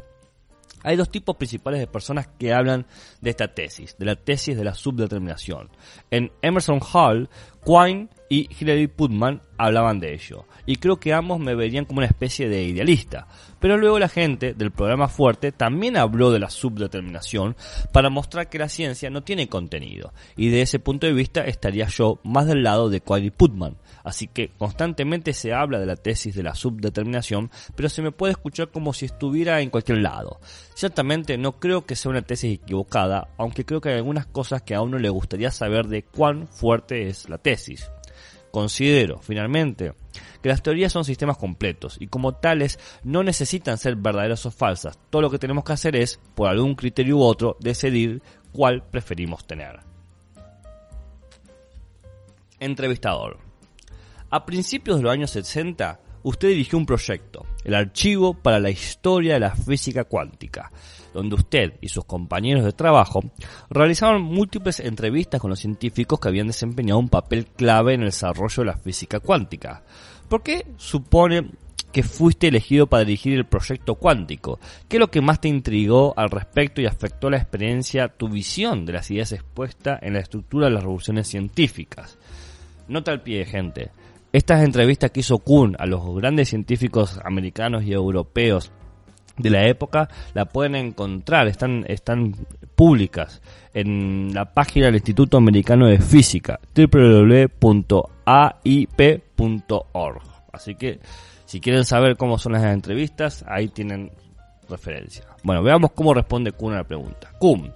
Hay 0.82 0.96
dos 0.96 1.10
tipos 1.10 1.36
principales 1.36 1.80
de 1.80 1.86
personas 1.86 2.28
que 2.38 2.52
hablan 2.52 2.86
de 3.20 3.30
esta 3.30 3.54
tesis, 3.54 3.96
de 3.98 4.04
la 4.04 4.16
tesis 4.16 4.56
de 4.56 4.64
la 4.64 4.74
subdeterminación. 4.74 5.70
En 6.10 6.32
Emerson 6.42 6.80
Hall, 6.92 7.28
Quine 7.64 8.08
y 8.28 8.48
Hilary 8.58 8.86
Putman 8.86 9.42
hablaban 9.58 10.00
de 10.00 10.14
ello, 10.14 10.46
y 10.66 10.76
creo 10.76 10.98
que 10.98 11.12
ambos 11.12 11.38
me 11.38 11.54
verían 11.54 11.84
como 11.84 11.98
una 11.98 12.06
especie 12.06 12.48
de 12.48 12.64
idealista. 12.64 13.28
Pero 13.60 13.76
luego 13.76 13.98
la 13.98 14.08
gente 14.08 14.54
del 14.54 14.72
programa 14.72 15.06
Fuerte 15.06 15.52
también 15.52 15.96
habló 15.96 16.32
de 16.32 16.40
la 16.40 16.50
subdeterminación 16.50 17.54
para 17.92 18.10
mostrar 18.10 18.48
que 18.48 18.58
la 18.58 18.68
ciencia 18.68 19.10
no 19.10 19.22
tiene 19.22 19.48
contenido, 19.48 20.12
y 20.36 20.48
de 20.48 20.62
ese 20.62 20.78
punto 20.78 21.06
de 21.06 21.12
vista 21.12 21.44
estaría 21.44 21.86
yo 21.88 22.18
más 22.24 22.46
del 22.46 22.62
lado 22.62 22.88
de 22.88 23.00
Quine 23.00 23.26
y 23.26 23.30
Putman. 23.30 23.76
Así 24.02 24.26
que 24.26 24.50
constantemente 24.58 25.32
se 25.32 25.52
habla 25.52 25.78
de 25.78 25.86
la 25.86 25.96
tesis 25.96 26.34
de 26.34 26.42
la 26.42 26.54
subdeterminación, 26.56 27.50
pero 27.76 27.88
se 27.88 28.02
me 28.02 28.10
puede 28.10 28.32
escuchar 28.32 28.70
como 28.70 28.92
si 28.92 29.04
estuviera 29.04 29.60
en 29.60 29.70
cualquier 29.70 29.98
lado. 29.98 30.40
Ciertamente 30.74 31.38
no 31.38 31.60
creo 31.60 31.84
que 31.86 31.94
sea 31.94 32.10
una 32.10 32.22
tesis 32.22 32.54
equivocada, 32.54 33.28
aunque 33.36 33.64
creo 33.64 33.80
que 33.80 33.90
hay 33.90 33.96
algunas 33.96 34.26
cosas 34.26 34.62
que 34.62 34.74
a 34.74 34.80
uno 34.80 34.98
le 34.98 35.10
gustaría 35.10 35.52
saber 35.52 35.86
de 35.86 36.02
cuán 36.02 36.48
fuerte 36.48 37.06
es 37.06 37.28
la 37.28 37.38
Considero, 38.50 39.20
finalmente, 39.22 39.94
que 40.42 40.48
las 40.48 40.62
teorías 40.62 40.92
son 40.92 41.04
sistemas 41.04 41.38
completos 41.38 41.96
y 41.98 42.08
como 42.08 42.34
tales 42.34 42.78
no 43.02 43.22
necesitan 43.22 43.78
ser 43.78 43.96
verdaderas 43.96 44.44
o 44.44 44.50
falsas. 44.50 44.98
Todo 45.08 45.22
lo 45.22 45.30
que 45.30 45.38
tenemos 45.38 45.64
que 45.64 45.72
hacer 45.72 45.96
es, 45.96 46.20
por 46.34 46.48
algún 46.48 46.74
criterio 46.74 47.16
u 47.16 47.22
otro, 47.22 47.56
decidir 47.60 48.22
cuál 48.52 48.82
preferimos 48.82 49.46
tener. 49.46 49.80
Entrevistador. 52.60 53.38
A 54.28 54.44
principios 54.44 54.98
de 54.98 55.04
los 55.04 55.12
años 55.12 55.30
60, 55.30 56.00
usted 56.22 56.48
dirigió 56.48 56.78
un 56.78 56.86
proyecto, 56.86 57.46
el 57.64 57.74
Archivo 57.74 58.34
para 58.34 58.60
la 58.60 58.70
Historia 58.70 59.34
de 59.34 59.40
la 59.40 59.54
Física 59.54 60.04
Cuántica, 60.04 60.70
donde 61.12 61.36
usted 61.36 61.74
y 61.80 61.88
sus 61.88 62.04
compañeros 62.04 62.64
de 62.64 62.72
trabajo 62.72 63.22
realizaron 63.70 64.22
múltiples 64.22 64.80
entrevistas 64.80 65.40
con 65.40 65.50
los 65.50 65.60
científicos 65.60 66.18
que 66.20 66.28
habían 66.28 66.46
desempeñado 66.46 67.00
un 67.00 67.08
papel 67.08 67.46
clave 67.46 67.94
en 67.94 68.00
el 68.00 68.08
desarrollo 68.08 68.62
de 68.62 68.66
la 68.66 68.76
física 68.76 69.20
cuántica. 69.20 69.82
¿Por 70.28 70.42
qué 70.42 70.66
supone 70.76 71.50
que 71.92 72.02
fuiste 72.02 72.48
elegido 72.48 72.86
para 72.86 73.04
dirigir 73.04 73.34
el 73.34 73.44
proyecto 73.44 73.96
cuántico. 73.96 74.58
¿Qué 74.88 74.96
es 74.96 75.00
lo 75.00 75.10
que 75.10 75.20
más 75.20 75.40
te 75.40 75.48
intrigó 75.48 76.14
al 76.16 76.30
respecto 76.30 76.80
y 76.80 76.86
afectó 76.86 77.28
la 77.28 77.36
experiencia, 77.36 78.08
tu 78.08 78.28
visión 78.28 78.86
de 78.86 78.94
las 78.94 79.10
ideas 79.10 79.32
expuestas 79.32 80.02
en 80.02 80.14
la 80.14 80.20
estructura 80.20 80.66
de 80.66 80.72
las 80.72 80.82
revoluciones 80.82 81.28
científicas? 81.28 82.18
Nota 82.88 83.12
al 83.12 83.22
pie, 83.22 83.44
gente. 83.44 83.90
Estas 84.32 84.64
entrevistas 84.64 85.10
que 85.10 85.20
hizo 85.20 85.38
Kuhn 85.38 85.76
a 85.78 85.84
los 85.84 86.02
grandes 86.16 86.48
científicos 86.48 87.20
americanos 87.22 87.84
y 87.84 87.92
europeos 87.92 88.72
de 89.38 89.50
la 89.50 89.66
época 89.66 90.08
la 90.34 90.46
pueden 90.46 90.74
encontrar, 90.74 91.48
están, 91.48 91.84
están 91.88 92.34
públicas 92.74 93.42
en 93.74 94.34
la 94.34 94.52
página 94.52 94.86
del 94.86 94.96
Instituto 94.96 95.36
Americano 95.36 95.86
de 95.86 95.98
Física, 95.98 96.60
www.aip.org. 96.74 97.42
Así 100.52 100.74
que 100.74 101.00
si 101.46 101.60
quieren 101.60 101.84
saber 101.84 102.16
cómo 102.16 102.38
son 102.38 102.52
las 102.52 102.64
entrevistas, 102.64 103.44
ahí 103.46 103.68
tienen 103.68 104.10
referencia. 104.68 105.24
Bueno, 105.42 105.62
veamos 105.62 105.92
cómo 105.92 106.14
responde 106.14 106.52
Kuhn 106.52 106.74
a 106.74 106.78
la 106.78 106.84
pregunta. 106.84 107.30
Kuhn, 107.38 107.72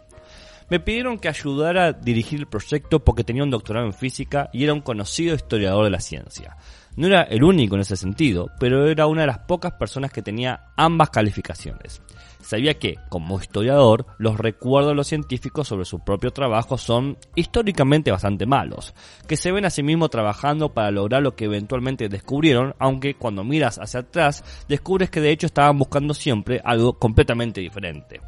me 0.68 0.80
pidieron 0.80 1.18
que 1.18 1.28
ayudara 1.28 1.86
a 1.86 1.92
dirigir 1.92 2.40
el 2.40 2.46
proyecto 2.46 3.04
porque 3.04 3.24
tenía 3.24 3.44
un 3.44 3.50
doctorado 3.50 3.86
en 3.86 3.92
física 3.92 4.50
y 4.52 4.64
era 4.64 4.72
un 4.72 4.80
conocido 4.80 5.34
historiador 5.34 5.84
de 5.84 5.90
la 5.90 6.00
ciencia. 6.00 6.56
No 6.96 7.06
era 7.06 7.22
el 7.22 7.44
único 7.44 7.74
en 7.74 7.82
ese 7.82 7.96
sentido, 7.96 8.50
pero 8.58 8.88
era 8.88 9.06
una 9.06 9.20
de 9.20 9.26
las 9.26 9.40
pocas 9.40 9.72
personas 9.74 10.10
que 10.10 10.22
tenía 10.22 10.72
ambas 10.76 11.10
calificaciones. 11.10 12.00
Sabía 12.40 12.78
que, 12.78 12.96
como 13.10 13.38
historiador, 13.38 14.06
los 14.18 14.38
recuerdos 14.38 14.92
de 14.92 14.94
los 14.94 15.06
científicos 15.06 15.68
sobre 15.68 15.84
su 15.84 15.98
propio 15.98 16.30
trabajo 16.30 16.78
son 16.78 17.18
históricamente 17.34 18.10
bastante 18.10 18.46
malos, 18.46 18.94
que 19.28 19.36
se 19.36 19.52
ven 19.52 19.66
a 19.66 19.70
sí 19.70 19.82
mismos 19.82 20.10
trabajando 20.10 20.72
para 20.72 20.90
lograr 20.90 21.22
lo 21.22 21.36
que 21.36 21.46
eventualmente 21.46 22.08
descubrieron, 22.08 22.74
aunque 22.78 23.16
cuando 23.16 23.44
miras 23.44 23.78
hacia 23.78 24.00
atrás 24.00 24.42
descubres 24.66 25.10
que 25.10 25.20
de 25.20 25.32
hecho 25.32 25.46
estaban 25.46 25.76
buscando 25.76 26.14
siempre 26.14 26.62
algo 26.64 26.98
completamente 26.98 27.60
diferente. 27.60 28.22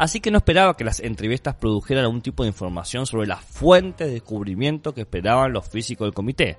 Así 0.00 0.20
que 0.20 0.30
no 0.30 0.38
esperaba 0.38 0.78
que 0.78 0.84
las 0.84 1.00
entrevistas 1.00 1.56
produjeran 1.56 2.04
algún 2.04 2.22
tipo 2.22 2.42
de 2.42 2.48
información 2.48 3.04
sobre 3.04 3.26
la 3.26 3.36
fuente 3.36 4.06
de 4.06 4.12
descubrimiento 4.12 4.94
que 4.94 5.02
esperaban 5.02 5.52
los 5.52 5.68
físicos 5.68 6.06
del 6.06 6.14
comité, 6.14 6.56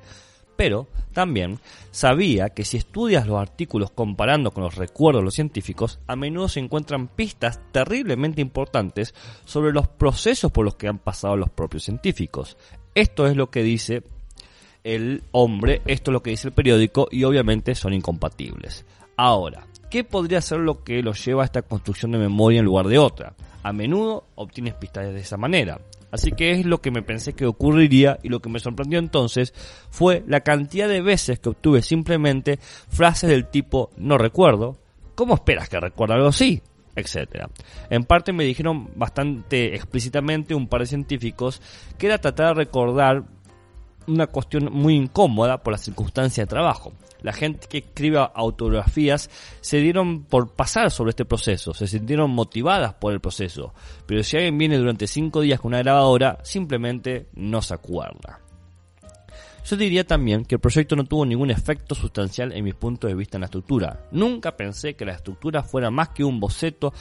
pero 0.56 0.88
también 1.12 1.58
sabía 1.90 2.50
que 2.50 2.66
si 2.66 2.78
estudias 2.78 3.26
los 3.26 3.42
artículos 3.42 3.90
comparando 3.90 4.52
con 4.52 4.64
los 4.64 4.76
recuerdos 4.76 5.22
de 5.22 5.26
los 5.26 5.34
científicos, 5.34 6.00
a 6.06 6.16
menudo 6.16 6.50
se 6.50 6.60
encuentran 6.60 7.08
pistas 7.08 7.60
terriblemente 7.72 8.42
importantes 8.42 9.16
sobre 9.44 9.74
los 9.74 9.88
procesos 9.88 10.52
por 10.52 10.64
los 10.64 10.76
que 10.76 10.88
han 10.88 11.00
pasado 11.00 11.36
los 11.36 11.50
propios 11.50 11.86
científicos. 11.86 12.58
Esto 12.94 13.26
es 13.26 13.36
lo 13.36 13.50
que 13.50 13.64
dice 13.64 14.04
el 14.84 15.24
hombre, 15.32 15.82
esto 15.88 16.12
es 16.12 16.14
lo 16.14 16.22
que 16.22 16.30
dice 16.30 16.50
el 16.50 16.54
periódico 16.54 17.08
y 17.10 17.24
obviamente 17.24 17.74
son 17.74 17.94
incompatibles. 17.94 18.86
Ahora, 19.24 19.68
¿qué 19.92 20.04
podría 20.04 20.42
ser 20.42 20.62
lo 20.62 20.84
que 20.84 21.04
los 21.04 21.24
lleva 21.24 21.44
a 21.44 21.46
esta 21.46 21.62
construcción 21.62 22.12
de 22.12 22.18
memoria 22.18 22.58
en 22.58 22.66
lugar 22.66 22.88
de 22.88 22.98
otra? 22.98 23.36
A 23.62 23.72
menudo 23.72 24.26
obtienes 24.34 24.74
pistas 24.74 25.14
de 25.14 25.20
esa 25.20 25.38
manera. 25.38 25.80
Así 26.10 26.32
que 26.32 26.50
es 26.50 26.66
lo 26.66 26.82
que 26.82 26.90
me 26.90 27.04
pensé 27.04 27.34
que 27.34 27.46
ocurriría 27.46 28.18
y 28.24 28.30
lo 28.30 28.40
que 28.40 28.50
me 28.50 28.60
sorprendió 28.60 28.98
entonces 28.98 29.54
fue 29.92 30.24
la 30.26 30.40
cantidad 30.40 30.90
de 30.90 31.04
veces 31.04 31.38
que 31.38 31.50
obtuve 31.50 31.84
simplemente 31.84 32.58
frases 32.90 33.30
del 33.30 33.46
tipo 33.46 33.92
no 33.96 34.18
recuerdo, 34.18 34.80
¿cómo 35.14 35.36
esperas 35.36 35.70
que 35.70 35.80
recuerde 35.80 36.16
algo 36.16 36.30
así? 36.30 36.64
etcétera. 36.96 37.50
En 37.90 38.04
parte 38.04 38.34
me 38.34 38.44
dijeron 38.44 38.90
bastante 38.96 39.76
explícitamente 39.76 40.56
un 40.56 40.68
par 40.68 40.82
de 40.82 40.88
científicos 40.88 41.62
que 41.98 42.08
era 42.08 42.18
tratar 42.18 42.48
de 42.48 42.64
recordar 42.66 43.24
una 44.08 44.28
cuestión 44.28 44.70
muy 44.72 44.96
incómoda 44.96 45.62
por 45.62 45.74
la 45.74 45.78
circunstancia 45.78 46.44
de 46.44 46.48
trabajo 46.48 46.94
la 47.22 47.34
gente 47.34 47.68
que 47.68 47.80
escribe 47.80 48.20
autografías 48.34 49.30
se 49.62 49.78
dieron 49.78 50.24
por 50.24 50.54
pasar 50.54 50.92
sobre 50.92 51.12
este 51.12 51.26
proceso, 51.26 51.74
se 51.74 51.88
sintieron 51.88 52.32
motivadas 52.32 52.94
por 52.96 53.14
el 53.14 53.20
proceso, 53.20 53.74
pero 54.06 54.24
si 54.24 54.38
alguien 54.38 54.58
viene 54.58 54.78
durante 54.78 55.08
cinco 55.08 55.42
días 55.42 55.60
con 55.60 55.70
una 55.70 55.84
grabadora, 55.84 56.40
simplemente 56.44 57.28
no 57.34 57.62
se 57.62 57.74
acuerda. 57.74 58.40
Yo 59.64 59.78
diría 59.78 60.06
también 60.06 60.44
que 60.44 60.56
el 60.56 60.62
proyecto 60.62 60.96
no 60.96 61.04
tuvo 61.04 61.24
ningún 61.24 61.52
efecto 61.52 61.94
sustancial 61.94 62.52
en 62.52 62.64
mi 62.64 62.74
punto 62.74 63.06
de 63.06 63.14
vista 63.14 63.38
en 63.38 63.42
la 63.42 63.46
estructura. 63.46 64.08
Nunca 64.12 64.58
pensé 64.58 64.96
que 64.96 65.06
la 65.06 65.14
estructura 65.14 65.62
fuera 65.62 65.92
más 65.92 66.10
que 66.10 66.24
un 66.24 66.40
boceto 66.40 66.92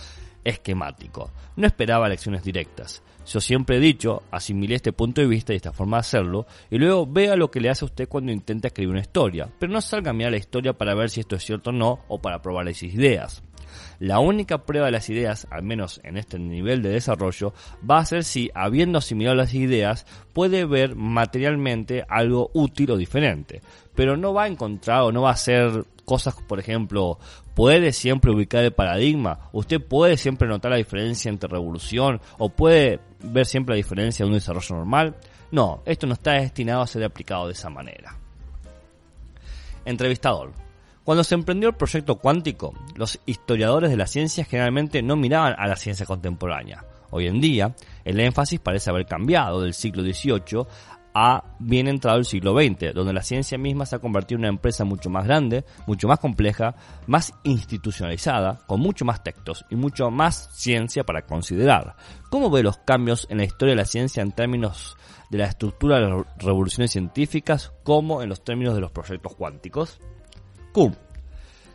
esquemático. 0.45 1.31
No 1.57 1.67
esperaba 1.67 2.09
lecciones 2.09 2.45
directas. 2.45 3.03
Yo 3.27 3.41
siempre 3.41 3.77
he 3.77 3.81
dicho, 3.81 4.23
asimilé 4.31 4.77
este 4.77 4.93
punto 4.93 5.21
de 5.21 5.27
vista 5.27 5.53
y 5.53 5.57
esta 5.57 5.73
forma 5.73 5.99
de 5.99 6.01
hacerlo, 6.01 6.47
y 6.71 6.79
luego 6.79 7.07
vea 7.07 7.37
lo 7.37 7.51
que 7.51 7.61
le 7.61 7.71
hace 7.71 7.85
a 7.85 7.87
usted 7.87 8.09
cuando 8.09 8.33
intenta 8.33 8.69
escribir 8.69 8.91
una 8.91 9.01
historia, 9.01 9.49
pero 9.59 9.73
no 9.73 9.81
salga 9.81 10.11
a 10.11 10.15
mirar 10.15 10.33
la 10.33 10.39
historia 10.39 10.73
para 10.73 10.95
ver 10.95 11.11
si 11.11 11.21
esto 11.21 11.37
es 11.37 11.45
cierto 11.45 11.71
o 11.71 11.73
no, 11.73 12.01
o 12.09 12.21
para 12.21 12.43
probar 12.43 12.65
las 12.65 12.83
ideas. 12.83 13.43
La 13.99 14.19
única 14.19 14.65
prueba 14.65 14.87
de 14.87 14.93
las 14.93 15.09
ideas, 15.11 15.47
al 15.51 15.63
menos 15.63 16.01
en 16.05 16.17
este 16.17 16.39
nivel 16.39 16.83
de 16.83 16.91
desarrollo, 16.91 17.53
va 17.89 17.99
a 17.99 18.05
ser 18.05 18.25
si, 18.25 18.51
habiendo 18.55 18.99
asimilado 18.99 19.37
las 19.37 19.55
ideas, 19.55 20.07
puede 20.33 20.65
ver 20.65 20.97
materialmente 20.97 22.05
algo 22.09 22.51
útil 22.55 22.93
o 22.93 22.97
diferente. 22.97 23.61
Pero 23.95 24.17
no 24.17 24.33
va 24.33 24.45
a 24.45 24.49
encontrar 24.49 25.03
o 25.03 25.13
no 25.13 25.23
va 25.23 25.31
a 25.31 25.37
ser 25.37 25.85
cosas, 26.05 26.35
por 26.49 26.59
ejemplo, 26.59 27.19
puede 27.61 27.93
siempre 27.93 28.31
ubicar 28.31 28.65
el 28.65 28.73
paradigma, 28.73 29.51
usted 29.53 29.83
puede 29.83 30.17
siempre 30.17 30.49
notar 30.49 30.71
la 30.71 30.79
diferencia 30.79 31.29
entre 31.29 31.51
revolución 31.51 32.19
o 32.39 32.49
puede 32.49 33.01
ver 33.23 33.45
siempre 33.45 33.75
la 33.75 33.77
diferencia 33.77 34.25
de 34.25 34.31
un 34.31 34.39
desarrollo 34.39 34.77
normal. 34.77 35.15
No, 35.51 35.83
esto 35.85 36.07
no 36.07 36.15
está 36.15 36.33
destinado 36.33 36.81
a 36.81 36.87
ser 36.87 37.05
aplicado 37.05 37.49
de 37.49 37.53
esa 37.53 37.69
manera. 37.69 38.17
Entrevistador. 39.85 40.53
Cuando 41.05 41.23
se 41.23 41.35
emprendió 41.35 41.69
el 41.69 41.75
proyecto 41.75 42.17
cuántico, 42.17 42.73
los 42.97 43.21
historiadores 43.27 43.91
de 43.91 43.99
la 43.99 44.07
ciencia 44.07 44.47
generalmente 44.47 45.03
no 45.03 45.17
miraban 45.17 45.55
a 45.59 45.67
la 45.67 45.77
ciencia 45.77 46.07
contemporánea. 46.07 46.87
Hoy 47.11 47.27
en 47.27 47.43
día, 47.43 47.75
el 48.07 48.21
énfasis 48.21 48.59
parece 48.59 48.89
haber 48.89 49.05
cambiado 49.05 49.61
del 49.61 49.75
siglo 49.75 50.03
XVIII 50.03 50.65
a 51.15 51.57
bien 51.59 51.89
entrado 51.89 52.19
el 52.19 52.25
siglo 52.25 52.55
XX, 52.55 52.95
donde 52.95 53.13
la 53.13 53.23
ciencia 53.23 53.59
misma 53.59 53.87
se 53.87 53.97
ha 53.97 54.01
convertido 54.01 54.37
en 54.37 54.43
una 54.43 54.49
empresa 54.49 54.85
mucho 54.85 55.11
más 55.11 55.25
grande, 55.25 55.65
mucho 55.87 56.09
más 56.09 56.19
compleja, 56.19 56.75
más 57.07 57.33
institucionalizada, 57.43 58.59
con 58.67 58.81
mucho 58.81 59.05
más 59.05 59.23
textos 59.23 59.65
y 59.71 59.77
mucho 59.77 60.11
más 60.11 60.51
ciencia 60.53 61.05
para 61.05 61.23
considerar. 61.23 61.97
¿Cómo 62.31 62.51
ve 62.51 62.63
los 62.63 62.79
cambios 62.79 63.27
en 63.31 63.39
la 63.39 63.45
historia 63.45 63.73
de 63.73 63.81
la 63.81 63.85
ciencia 63.85 64.23
en 64.23 64.33
términos 64.33 64.97
de 65.31 65.39
la 65.39 65.47
estructura 65.47 65.99
de 65.99 66.09
las 66.09 66.27
revoluciones 66.39 66.91
científicas 66.93 67.73
como 67.83 68.23
en 68.23 68.29
los 68.29 68.45
términos 68.45 68.75
de 68.75 68.81
los 68.81 68.91
proyectos 68.91 69.35
cuánticos? 69.35 70.01
Q. 70.73 70.93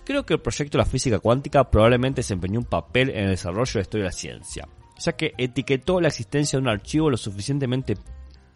Creo 0.06 0.26
que 0.26 0.36
el 0.36 0.42
proyecto 0.42 0.78
de 0.78 0.84
la 0.84 0.90
física 0.90 1.20
cuántica 1.20 1.70
probablemente 1.70 2.20
desempeñó 2.20 2.60
un 2.60 2.66
papel 2.66 3.10
en 3.10 3.26
el 3.26 3.30
desarrollo 3.32 3.74
de 3.74 3.80
la 3.80 3.82
historia 3.82 4.04
de 4.04 4.10
la 4.10 4.16
ciencia, 4.16 4.68
ya 5.00 5.14
que 5.14 5.34
etiquetó 5.38 6.00
la 6.00 6.10
existencia 6.10 6.58
de 6.58 6.64
un 6.64 6.70
archivo 6.70 7.10
lo 7.10 7.18
suficientemente 7.18 7.98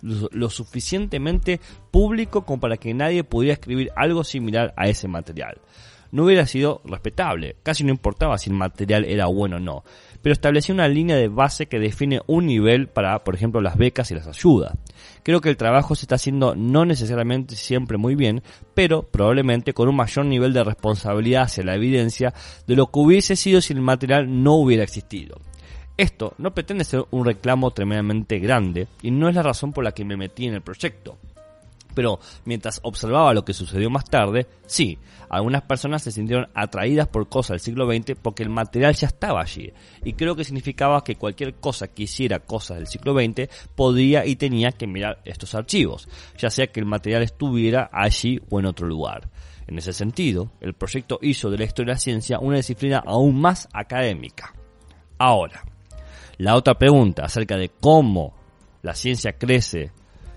lo 0.02 0.50
suficientemente 0.50 1.60
público 1.92 2.46
como 2.46 2.60
para 2.60 2.78
que 2.78 2.94
nadie 2.94 3.24
pudiera 3.24 3.54
escribir 3.54 3.92
algo 3.96 4.24
similar 4.24 4.74
a 4.78 4.88
ese 4.88 5.08
material. 5.08 5.60
No 6.12 6.24
hubiera 6.24 6.48
sido 6.48 6.82
respetable, 6.86 7.58
casi 7.62 7.84
no 7.84 7.92
importaba 7.92 8.38
si 8.40 8.50
el 8.50 8.56
material 8.56 9.06
era 9.06 9.28
bueno 9.28 9.58
o 9.58 9.60
no, 9.60 9.84
pero 10.24 10.34
estableció 10.34 10.74
una 10.74 10.88
línea 10.88 11.16
de 11.16 11.28
base 11.28 11.68
que 11.68 11.78
define 11.78 12.22
un 12.26 12.48
nivel 12.48 12.88
para, 12.88 13.24
por 13.24 13.36
ejemplo, 13.36 13.62
las 13.62 13.78
becas 13.78 14.10
y 14.10 14.16
las 14.16 14.28
ayudas. 14.28 14.74
Creo 15.22 15.40
que 15.40 15.50
el 15.50 15.58
trabajo 15.58 15.94
se 15.94 16.06
está 16.06 16.16
haciendo 16.16 16.56
no 16.56 16.84
necesariamente 16.84 17.56
siempre 17.56 17.98
muy 17.98 18.16
bien, 18.16 18.42
pero 18.74 19.04
probablemente 19.04 19.74
con 19.74 19.88
un 19.88 19.98
mayor 19.98 20.26
nivel 20.26 20.52
de 20.52 20.64
responsabilidad 20.64 21.44
hacia 21.44 21.64
la 21.64 21.76
evidencia 21.76 22.34
de 22.66 22.76
lo 22.76 22.88
que 22.88 23.00
hubiese 23.00 23.36
sido 23.36 23.62
si 23.62 23.74
el 23.74 23.82
material 23.82 24.44
no 24.44 24.56
hubiera 24.56 24.84
existido. 24.84 25.40
Esto 26.00 26.34
no 26.38 26.54
pretende 26.54 26.86
ser 26.86 27.04
un 27.12 27.26
reclamo 27.26 27.72
tremendamente 27.72 28.40
grande 28.40 28.88
y 29.02 29.12
no 29.12 29.28
es 29.28 29.36
la 29.36 29.44
razón 29.44 29.74
por 29.74 29.84
la 29.84 29.92
que 29.92 30.06
me 30.06 30.16
metí 30.16 30.46
en 30.46 30.54
el 30.54 30.62
proyecto. 30.62 31.18
Pero 31.94 32.22
mientras 32.46 32.80
observaba 32.84 33.34
lo 33.34 33.44
que 33.44 33.52
sucedió 33.52 33.90
más 33.90 34.06
tarde, 34.06 34.48
sí, 34.66 34.98
algunas 35.28 35.64
personas 35.64 36.02
se 36.02 36.14
sintieron 36.14 36.48
atraídas 36.54 37.10
por 37.10 37.28
cosas 37.28 37.56
del 37.56 37.60
siglo 37.60 37.86
XX 37.86 38.18
porque 38.22 38.44
el 38.44 38.50
material 38.50 38.96
ya 38.96 39.08
estaba 39.08 39.42
allí. 39.42 39.74
Y 40.06 40.14
creo 40.14 40.38
que 40.38 40.46
significaba 40.46 41.04
que 41.04 41.18
cualquier 41.18 41.56
cosa 41.56 41.90
que 41.90 42.04
hiciera 42.04 42.40
cosas 42.40 42.78
del 42.78 42.88
siglo 42.88 43.14
XX 43.14 43.50
podía 43.76 44.26
y 44.26 44.38
tenía 44.38 44.72
que 44.72 44.88
mirar 44.88 45.20
estos 45.26 45.54
archivos, 45.54 46.08
ya 46.38 46.50
sea 46.50 46.68
que 46.68 46.80
el 46.80 46.86
material 46.86 47.24
estuviera 47.24 47.90
allí 47.92 48.40
o 48.50 48.62
en 48.62 48.68
otro 48.68 48.88
lugar. 48.88 49.30
En 49.68 49.78
ese 49.78 49.92
sentido, 49.92 50.54
el 50.62 50.76
proyecto 50.76 51.20
hizo 51.22 51.50
de 51.50 51.58
la 51.58 51.66
historia 51.66 51.92
de 51.92 51.96
la 51.96 52.00
ciencia 52.00 52.40
una 52.40 52.56
disciplina 52.56 53.04
aún 53.06 53.42
más 53.42 53.68
académica. 53.74 54.54
Ahora, 55.18 55.66
la 56.40 56.56
otra 56.56 56.76
pregunta 56.76 57.26
acerca 57.26 57.58
de 57.58 57.70
cómo 57.70 58.34
la 58.82 58.96
ciencia 58.96 59.34
crece, 59.34 59.92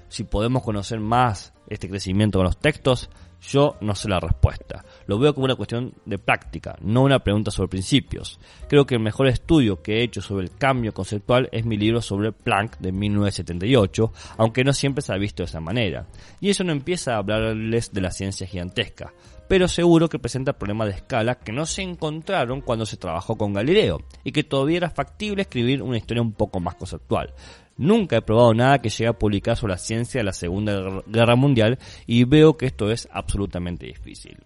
si 0.09 0.25
podemos 0.25 0.63
conocer 0.63 0.99
más 0.99 1.55
este 1.69 1.89
crecimiento 1.89 2.39
con 2.39 2.45
los 2.45 2.59
textos, 2.59 3.09
yo 3.41 3.77
no 3.81 3.95
sé 3.95 4.09
la 4.09 4.19
respuesta. 4.19 4.85
Lo 5.07 5.19
veo 5.19 5.33
como 5.33 5.45
una 5.45 5.55
cuestión 5.55 5.95
de 6.05 6.19
práctica, 6.19 6.77
no 6.81 7.03
una 7.03 7.21
pregunta 7.21 7.53
sobre 7.53 7.69
principios. 7.69 8.41
Creo 8.69 8.85
que 8.85 8.97
el 8.97 9.01
mejor 9.01 9.29
estudio 9.29 9.81
que 9.81 9.99
he 9.99 10.03
hecho 10.03 10.21
sobre 10.21 10.45
el 10.45 10.57
cambio 10.57 10.93
conceptual 10.93 11.49
es 11.53 11.65
mi 11.65 11.77
libro 11.77 12.03
sobre 12.03 12.33
Planck 12.33 12.79
de 12.79 12.91
1978, 12.91 14.13
aunque 14.39 14.65
no 14.65 14.73
siempre 14.73 15.03
se 15.03 15.13
ha 15.13 15.19
visto 15.19 15.45
de 15.45 15.49
esa 15.49 15.61
manera. 15.61 16.09
Y 16.41 16.51
eso 16.51 16.65
no 16.65 16.73
empieza 16.73 17.15
a 17.15 17.19
hablarles 17.19 17.93
de 17.93 18.01
la 18.01 18.11
ciencia 18.11 18.47
gigantesca, 18.47 19.13
pero 19.53 19.69
seguro 19.69 20.09
que 20.09 20.19
presenta 20.19 20.55
problemas 20.55 20.89
de 20.89 20.95
escala 20.95 21.35
que 21.35 21.53
no 21.53 21.67
se 21.67 21.83
encontraron 21.83 22.63
cuando 22.63 22.87
se 22.87 22.97
trabajó 22.97 23.37
con 23.37 23.53
Galileo, 23.53 24.01
y 24.25 24.33
que 24.33 24.45
todavía 24.45 24.79
era 24.79 24.89
factible 24.89 25.43
escribir 25.43 25.83
una 25.83 25.99
historia 25.99 26.23
un 26.23 26.33
poco 26.33 26.59
más 26.59 26.75
conceptual. 26.77 27.35
Nunca 27.77 28.17
he 28.17 28.23
probado 28.23 28.55
nada 28.55 28.79
que 28.79 28.89
llegue 28.89 29.09
a 29.09 29.19
publicar 29.19 29.59
sobre 29.59 29.75
la 29.75 29.79
ciencia 29.79 30.21
de 30.21 30.25
la 30.25 30.33
Segunda 30.33 31.03
Guerra 31.07 31.37
Mundial 31.37 31.79
y 32.07 32.25
veo 32.25 32.57
que 32.57 32.65
esto 32.65 32.91
es 32.91 33.07
absolutamente 33.13 33.85
difícil. 33.85 34.39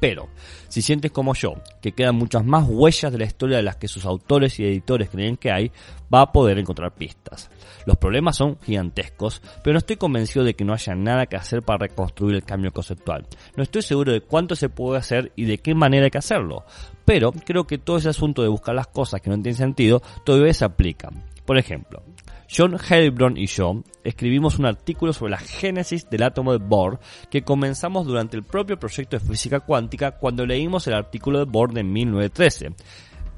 Pero, 0.00 0.28
si 0.68 0.82
sientes 0.82 1.10
como 1.10 1.34
yo, 1.34 1.54
que 1.80 1.92
quedan 1.92 2.16
muchas 2.16 2.44
más 2.44 2.64
huellas 2.68 3.12
de 3.12 3.18
la 3.18 3.24
historia 3.24 3.56
de 3.56 3.62
las 3.62 3.76
que 3.76 3.88
sus 3.88 4.04
autores 4.04 4.58
y 4.60 4.64
editores 4.64 5.08
creen 5.08 5.36
que 5.36 5.50
hay, 5.50 5.72
va 6.12 6.22
a 6.22 6.32
poder 6.32 6.58
encontrar 6.58 6.94
pistas. 6.94 7.50
Los 7.86 7.96
problemas 7.96 8.36
son 8.36 8.58
gigantescos, 8.60 9.40
pero 9.62 9.74
no 9.74 9.78
estoy 9.78 9.96
convencido 9.96 10.44
de 10.44 10.54
que 10.54 10.64
no 10.64 10.74
haya 10.74 10.94
nada 10.94 11.26
que 11.26 11.36
hacer 11.36 11.62
para 11.62 11.86
reconstruir 11.86 12.36
el 12.36 12.44
cambio 12.44 12.72
conceptual. 12.72 13.26
No 13.56 13.62
estoy 13.62 13.82
seguro 13.82 14.12
de 14.12 14.20
cuánto 14.20 14.54
se 14.56 14.68
puede 14.68 14.98
hacer 14.98 15.32
y 15.36 15.44
de 15.44 15.58
qué 15.58 15.74
manera 15.74 16.04
hay 16.04 16.10
que 16.10 16.18
hacerlo. 16.18 16.64
Pero 17.04 17.32
creo 17.32 17.66
que 17.66 17.78
todo 17.78 17.98
ese 17.98 18.08
asunto 18.08 18.42
de 18.42 18.48
buscar 18.48 18.74
las 18.74 18.88
cosas 18.88 19.20
que 19.20 19.30
no 19.30 19.36
tienen 19.36 19.54
sentido 19.54 20.02
todavía 20.24 20.52
se 20.52 20.64
aplica. 20.64 21.10
Por 21.44 21.58
ejemplo, 21.58 22.02
John 22.54 22.76
Heilbronn 22.78 23.36
y 23.36 23.46
yo 23.46 23.82
escribimos 24.04 24.58
un 24.58 24.66
artículo 24.66 25.12
sobre 25.12 25.32
la 25.32 25.38
génesis 25.38 26.08
del 26.08 26.22
átomo 26.22 26.52
de 26.52 26.58
Bohr 26.58 26.98
que 27.30 27.42
comenzamos 27.42 28.06
durante 28.06 28.36
el 28.36 28.44
propio 28.44 28.78
proyecto 28.78 29.18
de 29.18 29.24
física 29.24 29.60
cuántica 29.60 30.12
cuando 30.12 30.46
leímos 30.46 30.86
el 30.86 30.94
artículo 30.94 31.38
de 31.38 31.44
Bohr 31.44 31.72
de 31.72 31.82
1913 31.82 32.74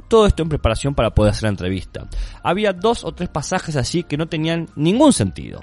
todo 0.08 0.26
esto 0.26 0.42
en 0.42 0.48
preparación 0.48 0.94
para 0.94 1.10
poder 1.10 1.32
hacer 1.32 1.44
la 1.44 1.50
entrevista. 1.50 2.08
Había 2.42 2.72
dos 2.72 3.04
o 3.04 3.12
tres 3.12 3.28
pasajes 3.28 3.76
allí 3.76 4.04
que 4.04 4.16
no 4.16 4.26
tenían 4.26 4.66
ningún 4.74 5.12
sentido. 5.12 5.60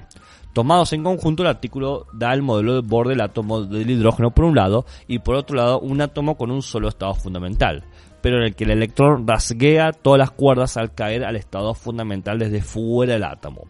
Tomados 0.52 0.92
en 0.94 1.02
conjunto, 1.02 1.42
el 1.42 1.50
artículo 1.50 2.06
da 2.14 2.32
el 2.32 2.42
modelo 2.42 2.80
de 2.80 2.88
Bohr 2.88 3.08
del 3.08 3.20
átomo 3.20 3.62
del 3.62 3.90
hidrógeno 3.90 4.30
por 4.30 4.46
un 4.46 4.54
lado 4.54 4.86
y 5.06 5.18
por 5.18 5.34
otro 5.34 5.56
lado 5.56 5.80
un 5.80 6.00
átomo 6.00 6.36
con 6.38 6.50
un 6.50 6.62
solo 6.62 6.88
estado 6.88 7.14
fundamental 7.14 7.84
pero 8.26 8.38
en 8.38 8.42
el 8.42 8.56
que 8.56 8.64
el 8.64 8.72
electrón 8.72 9.24
rasguea 9.24 9.92
todas 9.92 10.18
las 10.18 10.32
cuerdas 10.32 10.76
al 10.76 10.92
caer 10.92 11.24
al 11.24 11.36
estado 11.36 11.74
fundamental 11.74 12.40
desde 12.40 12.60
fuera 12.60 13.12
del 13.12 13.22
átomo. 13.22 13.68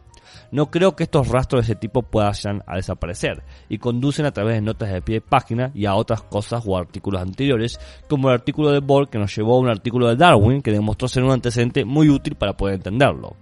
No 0.50 0.70
creo 0.70 0.96
que 0.96 1.02
estos 1.02 1.28
rastros 1.28 1.60
de 1.66 1.72
ese 1.72 1.78
tipo 1.78 2.00
puedan 2.00 2.62
a 2.66 2.76
desaparecer 2.76 3.42
y 3.68 3.76
conducen 3.76 4.24
a 4.24 4.30
través 4.30 4.54
de 4.54 4.62
notas 4.62 4.90
de 4.90 5.02
pie 5.02 5.16
de 5.16 5.20
página 5.20 5.72
y 5.74 5.84
a 5.84 5.94
otras 5.94 6.22
cosas 6.22 6.62
o 6.64 6.78
artículos 6.78 7.20
anteriores, 7.20 7.78
como 8.08 8.30
el 8.30 8.34
artículo 8.36 8.70
de 8.70 8.80
Bohr 8.80 9.10
que 9.10 9.18
nos 9.18 9.36
llevó 9.36 9.56
a 9.56 9.60
un 9.60 9.68
artículo 9.68 10.08
de 10.08 10.16
Darwin 10.16 10.62
que 10.62 10.72
demostró 10.72 11.06
ser 11.06 11.22
un 11.22 11.32
antecedente 11.32 11.84
muy 11.84 12.08
útil 12.08 12.34
para 12.34 12.56
poder 12.56 12.76
entenderlo. 12.76 13.36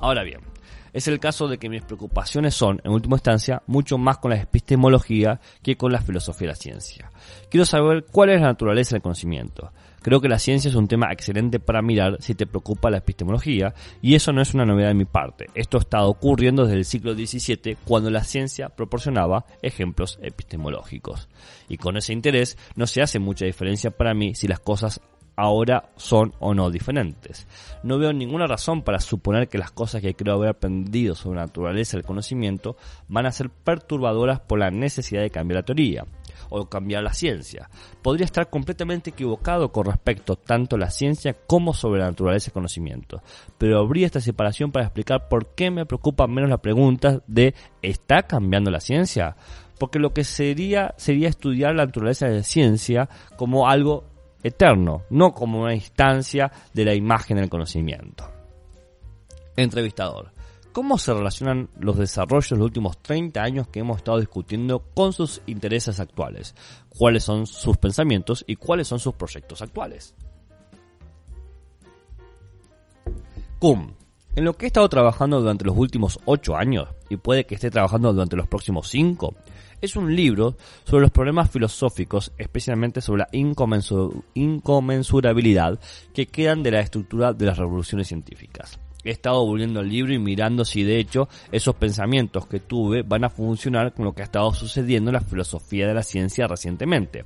Ahora 0.00 0.24
bien, 0.24 0.40
es 0.94 1.08
el 1.08 1.18
caso 1.18 1.48
de 1.48 1.58
que 1.58 1.68
mis 1.68 1.82
preocupaciones 1.82 2.54
son, 2.54 2.80
en 2.84 2.92
última 2.92 3.16
instancia, 3.16 3.64
mucho 3.66 3.98
más 3.98 4.18
con 4.18 4.30
la 4.30 4.36
epistemología 4.36 5.40
que 5.60 5.76
con 5.76 5.90
la 5.90 6.00
filosofía 6.00 6.46
de 6.46 6.52
la 6.52 6.56
ciencia. 6.56 7.10
Quiero 7.50 7.64
saber 7.64 8.06
cuál 8.12 8.30
es 8.30 8.40
la 8.40 8.46
naturaleza 8.46 8.94
del 8.94 9.02
conocimiento. 9.02 9.72
Creo 10.04 10.20
que 10.20 10.28
la 10.28 10.38
ciencia 10.38 10.68
es 10.68 10.74
un 10.74 10.86
tema 10.86 11.10
excelente 11.10 11.60
para 11.60 11.80
mirar 11.80 12.18
si 12.20 12.34
te 12.34 12.46
preocupa 12.46 12.90
la 12.90 12.98
epistemología, 12.98 13.72
y 14.02 14.14
eso 14.14 14.34
no 14.34 14.42
es 14.42 14.52
una 14.52 14.66
novedad 14.66 14.88
de 14.88 14.94
mi 14.94 15.06
parte. 15.06 15.46
Esto 15.54 15.78
ha 15.78 15.80
estado 15.80 16.10
ocurriendo 16.10 16.64
desde 16.64 16.76
el 16.76 16.84
siglo 16.84 17.14
XVII, 17.14 17.78
cuando 17.86 18.10
la 18.10 18.22
ciencia 18.22 18.68
proporcionaba 18.68 19.46
ejemplos 19.62 20.18
epistemológicos. 20.20 21.30
Y 21.70 21.78
con 21.78 21.96
ese 21.96 22.12
interés 22.12 22.58
no 22.76 22.86
se 22.86 23.00
hace 23.00 23.18
mucha 23.18 23.46
diferencia 23.46 23.92
para 23.92 24.12
mí 24.12 24.34
si 24.34 24.46
las 24.46 24.60
cosas 24.60 25.00
ahora 25.36 25.88
son 25.96 26.34
o 26.38 26.52
no 26.52 26.70
diferentes. 26.70 27.46
No 27.82 27.98
veo 27.98 28.12
ninguna 28.12 28.46
razón 28.46 28.82
para 28.82 29.00
suponer 29.00 29.48
que 29.48 29.56
las 29.56 29.70
cosas 29.70 30.02
que 30.02 30.14
creo 30.14 30.34
haber 30.34 30.50
aprendido 30.50 31.14
sobre 31.14 31.36
la 31.36 31.46
naturaleza 31.46 31.96
del 31.96 32.04
conocimiento 32.04 32.76
van 33.08 33.24
a 33.24 33.32
ser 33.32 33.48
perturbadoras 33.48 34.40
por 34.40 34.58
la 34.58 34.70
necesidad 34.70 35.22
de 35.22 35.30
cambiar 35.30 35.60
la 35.60 35.64
teoría 35.64 36.04
o 36.48 36.66
cambiar 36.66 37.02
la 37.02 37.12
ciencia. 37.12 37.68
Podría 38.02 38.24
estar 38.24 38.50
completamente 38.50 39.10
equivocado 39.10 39.72
con 39.72 39.86
respecto 39.86 40.36
tanto 40.36 40.76
a 40.76 40.78
la 40.78 40.90
ciencia 40.90 41.34
como 41.46 41.72
sobre 41.74 42.00
la 42.00 42.06
naturaleza 42.06 42.46
del 42.46 42.54
conocimiento, 42.54 43.22
pero 43.58 43.78
habría 43.78 44.06
esta 44.06 44.20
separación 44.20 44.72
para 44.72 44.86
explicar 44.86 45.28
por 45.28 45.54
qué 45.54 45.70
me 45.70 45.86
preocupa 45.86 46.26
menos 46.26 46.50
la 46.50 46.58
pregunta 46.58 47.22
de 47.26 47.54
¿está 47.82 48.22
cambiando 48.22 48.70
la 48.70 48.80
ciencia? 48.80 49.36
Porque 49.78 49.98
lo 49.98 50.12
que 50.12 50.24
sería 50.24 50.94
sería 50.96 51.28
estudiar 51.28 51.74
la 51.74 51.86
naturaleza 51.86 52.26
de 52.26 52.36
la 52.36 52.42
ciencia 52.42 53.08
como 53.36 53.68
algo 53.68 54.04
eterno, 54.42 55.02
no 55.10 55.32
como 55.32 55.62
una 55.62 55.74
instancia 55.74 56.52
de 56.72 56.84
la 56.84 56.94
imagen 56.94 57.38
del 57.38 57.48
conocimiento. 57.48 58.30
Entrevistador. 59.56 60.33
¿Cómo 60.74 60.98
se 60.98 61.14
relacionan 61.14 61.70
los 61.78 61.96
desarrollos 61.96 62.50
de 62.50 62.56
los 62.56 62.64
últimos 62.64 62.98
30 63.00 63.40
años 63.40 63.68
que 63.68 63.78
hemos 63.78 63.98
estado 63.98 64.18
discutiendo 64.18 64.80
con 64.92 65.12
sus 65.12 65.40
intereses 65.46 66.00
actuales? 66.00 66.56
¿Cuáles 66.88 67.22
son 67.22 67.46
sus 67.46 67.76
pensamientos 67.76 68.44
y 68.48 68.56
cuáles 68.56 68.88
son 68.88 68.98
sus 68.98 69.14
proyectos 69.14 69.62
actuales? 69.62 70.16
Cum. 73.60 73.92
En 74.34 74.44
lo 74.44 74.56
que 74.56 74.66
he 74.66 74.68
estado 74.68 74.88
trabajando 74.88 75.38
durante 75.40 75.64
los 75.64 75.76
últimos 75.78 76.18
8 76.24 76.56
años, 76.56 76.88
y 77.08 77.18
puede 77.18 77.46
que 77.46 77.54
esté 77.54 77.70
trabajando 77.70 78.12
durante 78.12 78.34
los 78.34 78.48
próximos 78.48 78.88
5, 78.88 79.32
es 79.80 79.94
un 79.94 80.16
libro 80.16 80.56
sobre 80.82 81.02
los 81.02 81.12
problemas 81.12 81.52
filosóficos, 81.52 82.32
especialmente 82.36 83.00
sobre 83.00 83.20
la 83.20 83.28
inconmensurabilidad 84.34 85.78
que 86.12 86.26
quedan 86.26 86.64
de 86.64 86.72
la 86.72 86.80
estructura 86.80 87.32
de 87.32 87.46
las 87.46 87.58
revoluciones 87.58 88.08
científicas. 88.08 88.80
He 89.04 89.10
estado 89.10 89.44
volviendo 89.44 89.80
al 89.80 89.88
libro 89.88 90.12
y 90.12 90.18
mirando 90.18 90.64
si 90.64 90.82
de 90.82 90.98
hecho 90.98 91.28
esos 91.52 91.74
pensamientos 91.76 92.46
que 92.46 92.60
tuve 92.60 93.02
van 93.02 93.24
a 93.24 93.30
funcionar 93.30 93.92
con 93.92 94.04
lo 94.04 94.14
que 94.14 94.22
ha 94.22 94.24
estado 94.24 94.52
sucediendo 94.52 95.10
en 95.10 95.14
la 95.14 95.20
filosofía 95.20 95.86
de 95.86 95.94
la 95.94 96.02
ciencia 96.02 96.46
recientemente, 96.46 97.24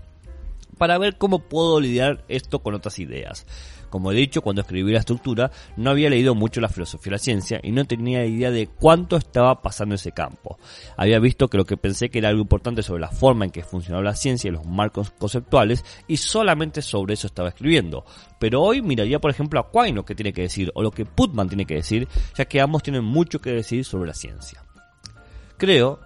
para 0.79 0.99
ver 0.99 1.19
cómo 1.19 1.41
puedo 1.41 1.81
lidiar 1.81 2.25
esto 2.29 2.61
con 2.61 2.75
otras 2.75 2.99
ideas. 2.99 3.47
Como 3.91 4.13
he 4.13 4.15
dicho, 4.15 4.43
cuando 4.43 4.63
escribí 4.63 4.93
la 4.93 4.99
estructura, 4.99 5.51
no 5.77 5.91
había 5.91 6.11
leído 6.11 6.35
mucho 6.35 6.61
la 6.61 6.69
filosofía 6.69 7.11
de 7.11 7.15
la 7.15 7.19
ciencia 7.19 7.61
y 7.63 7.73
no 7.73 7.87
tenía 7.87 8.25
idea 8.25 8.51
de 8.51 8.67
cuánto 8.67 9.17
estaba 9.17 9.63
pasando 9.63 9.95
ese 9.95 10.13
campo. 10.13 10.59
Había 10.97 11.19
visto 11.19 11.49
que 11.49 11.57
lo 11.57 11.65
que 11.65 11.77
pensé 11.77 12.11
que 12.11 12.19
era 12.19 12.29
algo 12.29 12.43
importante 12.43 12.83
sobre 12.83 13.01
la 13.01 13.11
forma 13.11 13.47
en 13.47 13.51
que 13.51 13.63
funcionaba 13.63 14.05
la 14.05 14.15
ciencia 14.15 14.49
y 14.49 14.53
los 14.53 14.67
marcos 14.67 15.11
conceptuales 15.11 15.85
y 16.07 16.19
solamente 16.19 16.83
sobre 16.83 17.15
eso 17.15 17.27
estaba 17.27 17.49
escribiendo. 17.49 18.05
Pero 18.39 18.63
hoy 18.63 18.83
miraría, 18.83 19.21
por 19.21 19.31
ejemplo, 19.31 19.59
a 19.59 19.71
Quine 19.71 19.97
lo 19.97 20.05
que 20.05 20.15
tiene 20.15 20.33
que 20.33 20.43
decir 20.43 20.71
o 20.75 20.83
lo 20.83 20.91
que 20.91 21.07
Putman 21.07 21.49
tiene 21.49 21.65
que 21.65 21.75
decir, 21.75 22.07
ya 22.37 22.45
que 22.45 22.61
ambos 22.61 22.83
tienen 22.83 23.05
mucho 23.05 23.41
que 23.41 23.51
decir 23.51 23.85
sobre 23.85 24.09
la 24.09 24.15
ciencia. 24.15 24.63
Creo 25.57 25.99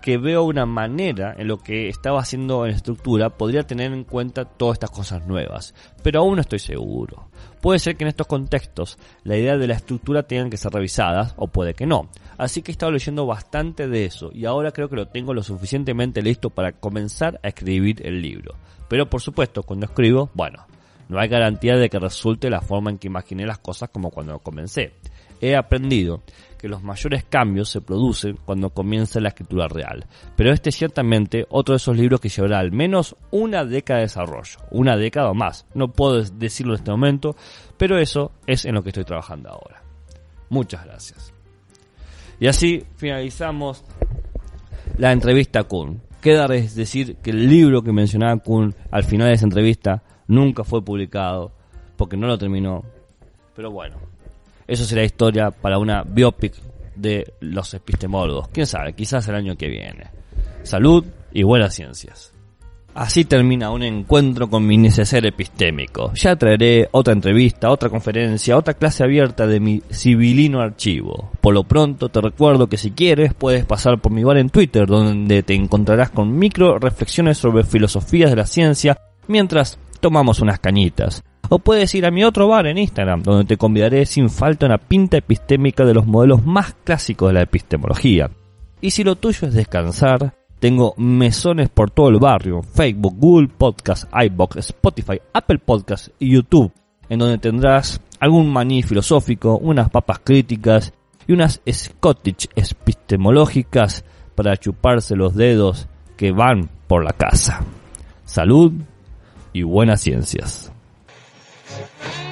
que 0.00 0.16
veo 0.16 0.44
una 0.44 0.64
manera 0.64 1.34
en 1.36 1.48
lo 1.48 1.58
que 1.58 1.88
estaba 1.88 2.20
haciendo 2.20 2.64
en 2.64 2.72
estructura 2.72 3.30
podría 3.30 3.64
tener 3.64 3.92
en 3.92 4.04
cuenta 4.04 4.44
todas 4.44 4.74
estas 4.74 4.90
cosas 4.90 5.26
nuevas, 5.26 5.74
pero 6.02 6.20
aún 6.20 6.36
no 6.36 6.40
estoy 6.40 6.60
seguro. 6.60 7.28
Puede 7.60 7.80
ser 7.80 7.96
que 7.96 8.04
en 8.04 8.08
estos 8.08 8.28
contextos 8.28 8.98
la 9.24 9.36
idea 9.36 9.56
de 9.56 9.66
la 9.66 9.74
estructura 9.74 10.22
tengan 10.22 10.50
que 10.50 10.56
ser 10.56 10.72
revisadas 10.72 11.34
o 11.36 11.48
puede 11.48 11.74
que 11.74 11.86
no. 11.86 12.08
Así 12.36 12.62
que 12.62 12.70
he 12.70 12.72
estado 12.72 12.92
leyendo 12.92 13.26
bastante 13.26 13.88
de 13.88 14.04
eso 14.04 14.30
y 14.32 14.44
ahora 14.44 14.70
creo 14.70 14.88
que 14.88 14.96
lo 14.96 15.08
tengo 15.08 15.34
lo 15.34 15.42
suficientemente 15.42 16.22
listo 16.22 16.50
para 16.50 16.72
comenzar 16.72 17.40
a 17.42 17.48
escribir 17.48 18.06
el 18.06 18.22
libro. 18.22 18.54
Pero 18.88 19.10
por 19.10 19.20
supuesto, 19.20 19.64
cuando 19.64 19.86
escribo, 19.86 20.30
bueno, 20.34 20.66
no 21.08 21.18
hay 21.18 21.28
garantía 21.28 21.76
de 21.76 21.88
que 21.88 21.98
resulte 21.98 22.48
la 22.48 22.60
forma 22.60 22.90
en 22.90 22.98
que 22.98 23.08
imaginé 23.08 23.46
las 23.46 23.58
cosas 23.58 23.88
como 23.90 24.10
cuando 24.10 24.38
comencé 24.38 24.92
he 25.40 25.56
aprendido 25.56 26.22
que 26.58 26.68
los 26.68 26.82
mayores 26.82 27.24
cambios 27.24 27.68
se 27.68 27.80
producen 27.80 28.36
cuando 28.44 28.70
comienza 28.70 29.20
la 29.20 29.28
escritura 29.28 29.68
real. 29.68 30.04
Pero 30.36 30.52
este 30.52 30.70
es 30.70 30.76
ciertamente 30.76 31.46
otro 31.50 31.72
de 31.72 31.76
esos 31.76 31.96
libros 31.96 32.20
que 32.20 32.28
llevará 32.28 32.58
al 32.58 32.72
menos 32.72 33.16
una 33.30 33.64
década 33.64 34.00
de 34.00 34.06
desarrollo, 34.06 34.58
una 34.70 34.96
década 34.96 35.30
o 35.30 35.34
más. 35.34 35.66
No 35.74 35.92
puedo 35.92 36.22
decirlo 36.22 36.74
en 36.74 36.80
este 36.80 36.90
momento, 36.90 37.36
pero 37.76 37.98
eso 37.98 38.32
es 38.46 38.64
en 38.64 38.74
lo 38.74 38.82
que 38.82 38.90
estoy 38.90 39.04
trabajando 39.04 39.50
ahora. 39.50 39.82
Muchas 40.50 40.84
gracias. 40.84 41.32
Y 42.40 42.48
así 42.48 42.84
finalizamos 42.96 43.84
la 44.96 45.12
entrevista 45.12 45.60
a 45.60 45.64
Kuhn. 45.64 46.02
Queda 46.20 46.48
decir 46.48 47.16
que 47.16 47.30
el 47.30 47.48
libro 47.48 47.82
que 47.82 47.92
mencionaba 47.92 48.36
Kuhn 48.38 48.74
al 48.90 49.04
final 49.04 49.28
de 49.28 49.34
esa 49.34 49.44
entrevista 49.44 50.02
nunca 50.26 50.64
fue 50.64 50.84
publicado 50.84 51.52
porque 51.96 52.16
no 52.16 52.26
lo 52.26 52.38
terminó. 52.38 52.84
Pero 53.54 53.70
bueno, 53.70 53.96
eso 54.68 54.84
será 54.84 55.02
historia 55.02 55.50
para 55.50 55.78
una 55.78 56.02
biopic 56.02 56.54
de 56.94 57.32
los 57.40 57.72
epistemólogos. 57.74 58.48
Quién 58.48 58.66
sabe, 58.66 58.92
quizás 58.92 59.26
el 59.28 59.34
año 59.34 59.56
que 59.56 59.68
viene. 59.68 60.10
Salud 60.62 61.04
y 61.32 61.42
buenas 61.42 61.74
ciencias. 61.74 62.32
Así 62.94 63.24
termina 63.24 63.70
un 63.70 63.82
encuentro 63.82 64.50
con 64.50 64.66
mi 64.66 64.76
neceser 64.76 65.24
epistémico. 65.24 66.12
Ya 66.14 66.34
traeré 66.36 66.88
otra 66.90 67.12
entrevista, 67.12 67.70
otra 67.70 67.88
conferencia, 67.88 68.56
otra 68.56 68.74
clase 68.74 69.04
abierta 69.04 69.46
de 69.46 69.60
mi 69.60 69.82
civilino 69.90 70.60
archivo. 70.60 71.30
Por 71.40 71.54
lo 71.54 71.64
pronto 71.64 72.08
te 72.08 72.20
recuerdo 72.20 72.66
que 72.66 72.76
si 72.76 72.90
quieres 72.90 73.34
puedes 73.34 73.64
pasar 73.64 74.00
por 74.00 74.10
mi 74.10 74.24
bar 74.24 74.38
en 74.38 74.50
Twitter 74.50 74.86
donde 74.86 75.42
te 75.42 75.54
encontrarás 75.54 76.10
con 76.10 76.36
micro 76.36 76.78
reflexiones 76.78 77.38
sobre 77.38 77.62
filosofías 77.64 78.30
de 78.30 78.36
la 78.36 78.46
ciencia 78.46 78.98
mientras 79.28 79.78
tomamos 80.00 80.40
unas 80.40 80.58
cañitas. 80.58 81.22
O 81.48 81.58
puedes 81.58 81.94
ir 81.94 82.04
a 82.04 82.10
mi 82.10 82.24
otro 82.24 82.48
bar 82.48 82.66
en 82.66 82.78
Instagram, 82.78 83.22
donde 83.22 83.44
te 83.44 83.56
convidaré 83.56 84.04
sin 84.06 84.28
falta 84.28 84.66
una 84.66 84.78
pinta 84.78 85.16
epistémica 85.16 85.84
de 85.84 85.94
los 85.94 86.06
modelos 86.06 86.44
más 86.44 86.74
clásicos 86.84 87.28
de 87.28 87.34
la 87.34 87.42
epistemología. 87.42 88.30
Y 88.80 88.90
si 88.90 89.02
lo 89.02 89.16
tuyo 89.16 89.48
es 89.48 89.54
descansar, 89.54 90.34
Tengo 90.58 90.94
mesones 90.96 91.68
por 91.68 91.92
todo 91.92 92.08
el 92.08 92.18
barrio, 92.18 92.62
Facebook, 92.62 93.14
Google 93.16 93.46
Podcast, 93.46 94.10
iBox, 94.12 94.56
Spotify, 94.56 95.20
Apple 95.32 95.58
Podcast 95.58 96.08
y 96.18 96.32
YouTube, 96.32 96.72
en 97.08 97.20
donde 97.20 97.38
tendrás 97.38 98.00
algún 98.18 98.52
maní 98.52 98.82
filosófico, 98.82 99.56
unas 99.56 99.88
papas 99.88 100.18
críticas 100.24 100.92
y 101.28 101.32
unas 101.32 101.60
Scottish 101.70 102.48
epistemológicas 102.56 104.04
para 104.34 104.56
chuparse 104.56 105.14
los 105.14 105.36
dedos 105.36 105.86
que 106.16 106.32
van 106.32 106.68
por 106.88 107.04
la 107.04 107.12
casa. 107.12 107.64
Salud 108.24 108.72
y 109.52 109.62
buenas 109.62 110.00
ciencias. 110.00 110.72
Thank 111.68 112.22
you. 112.22 112.27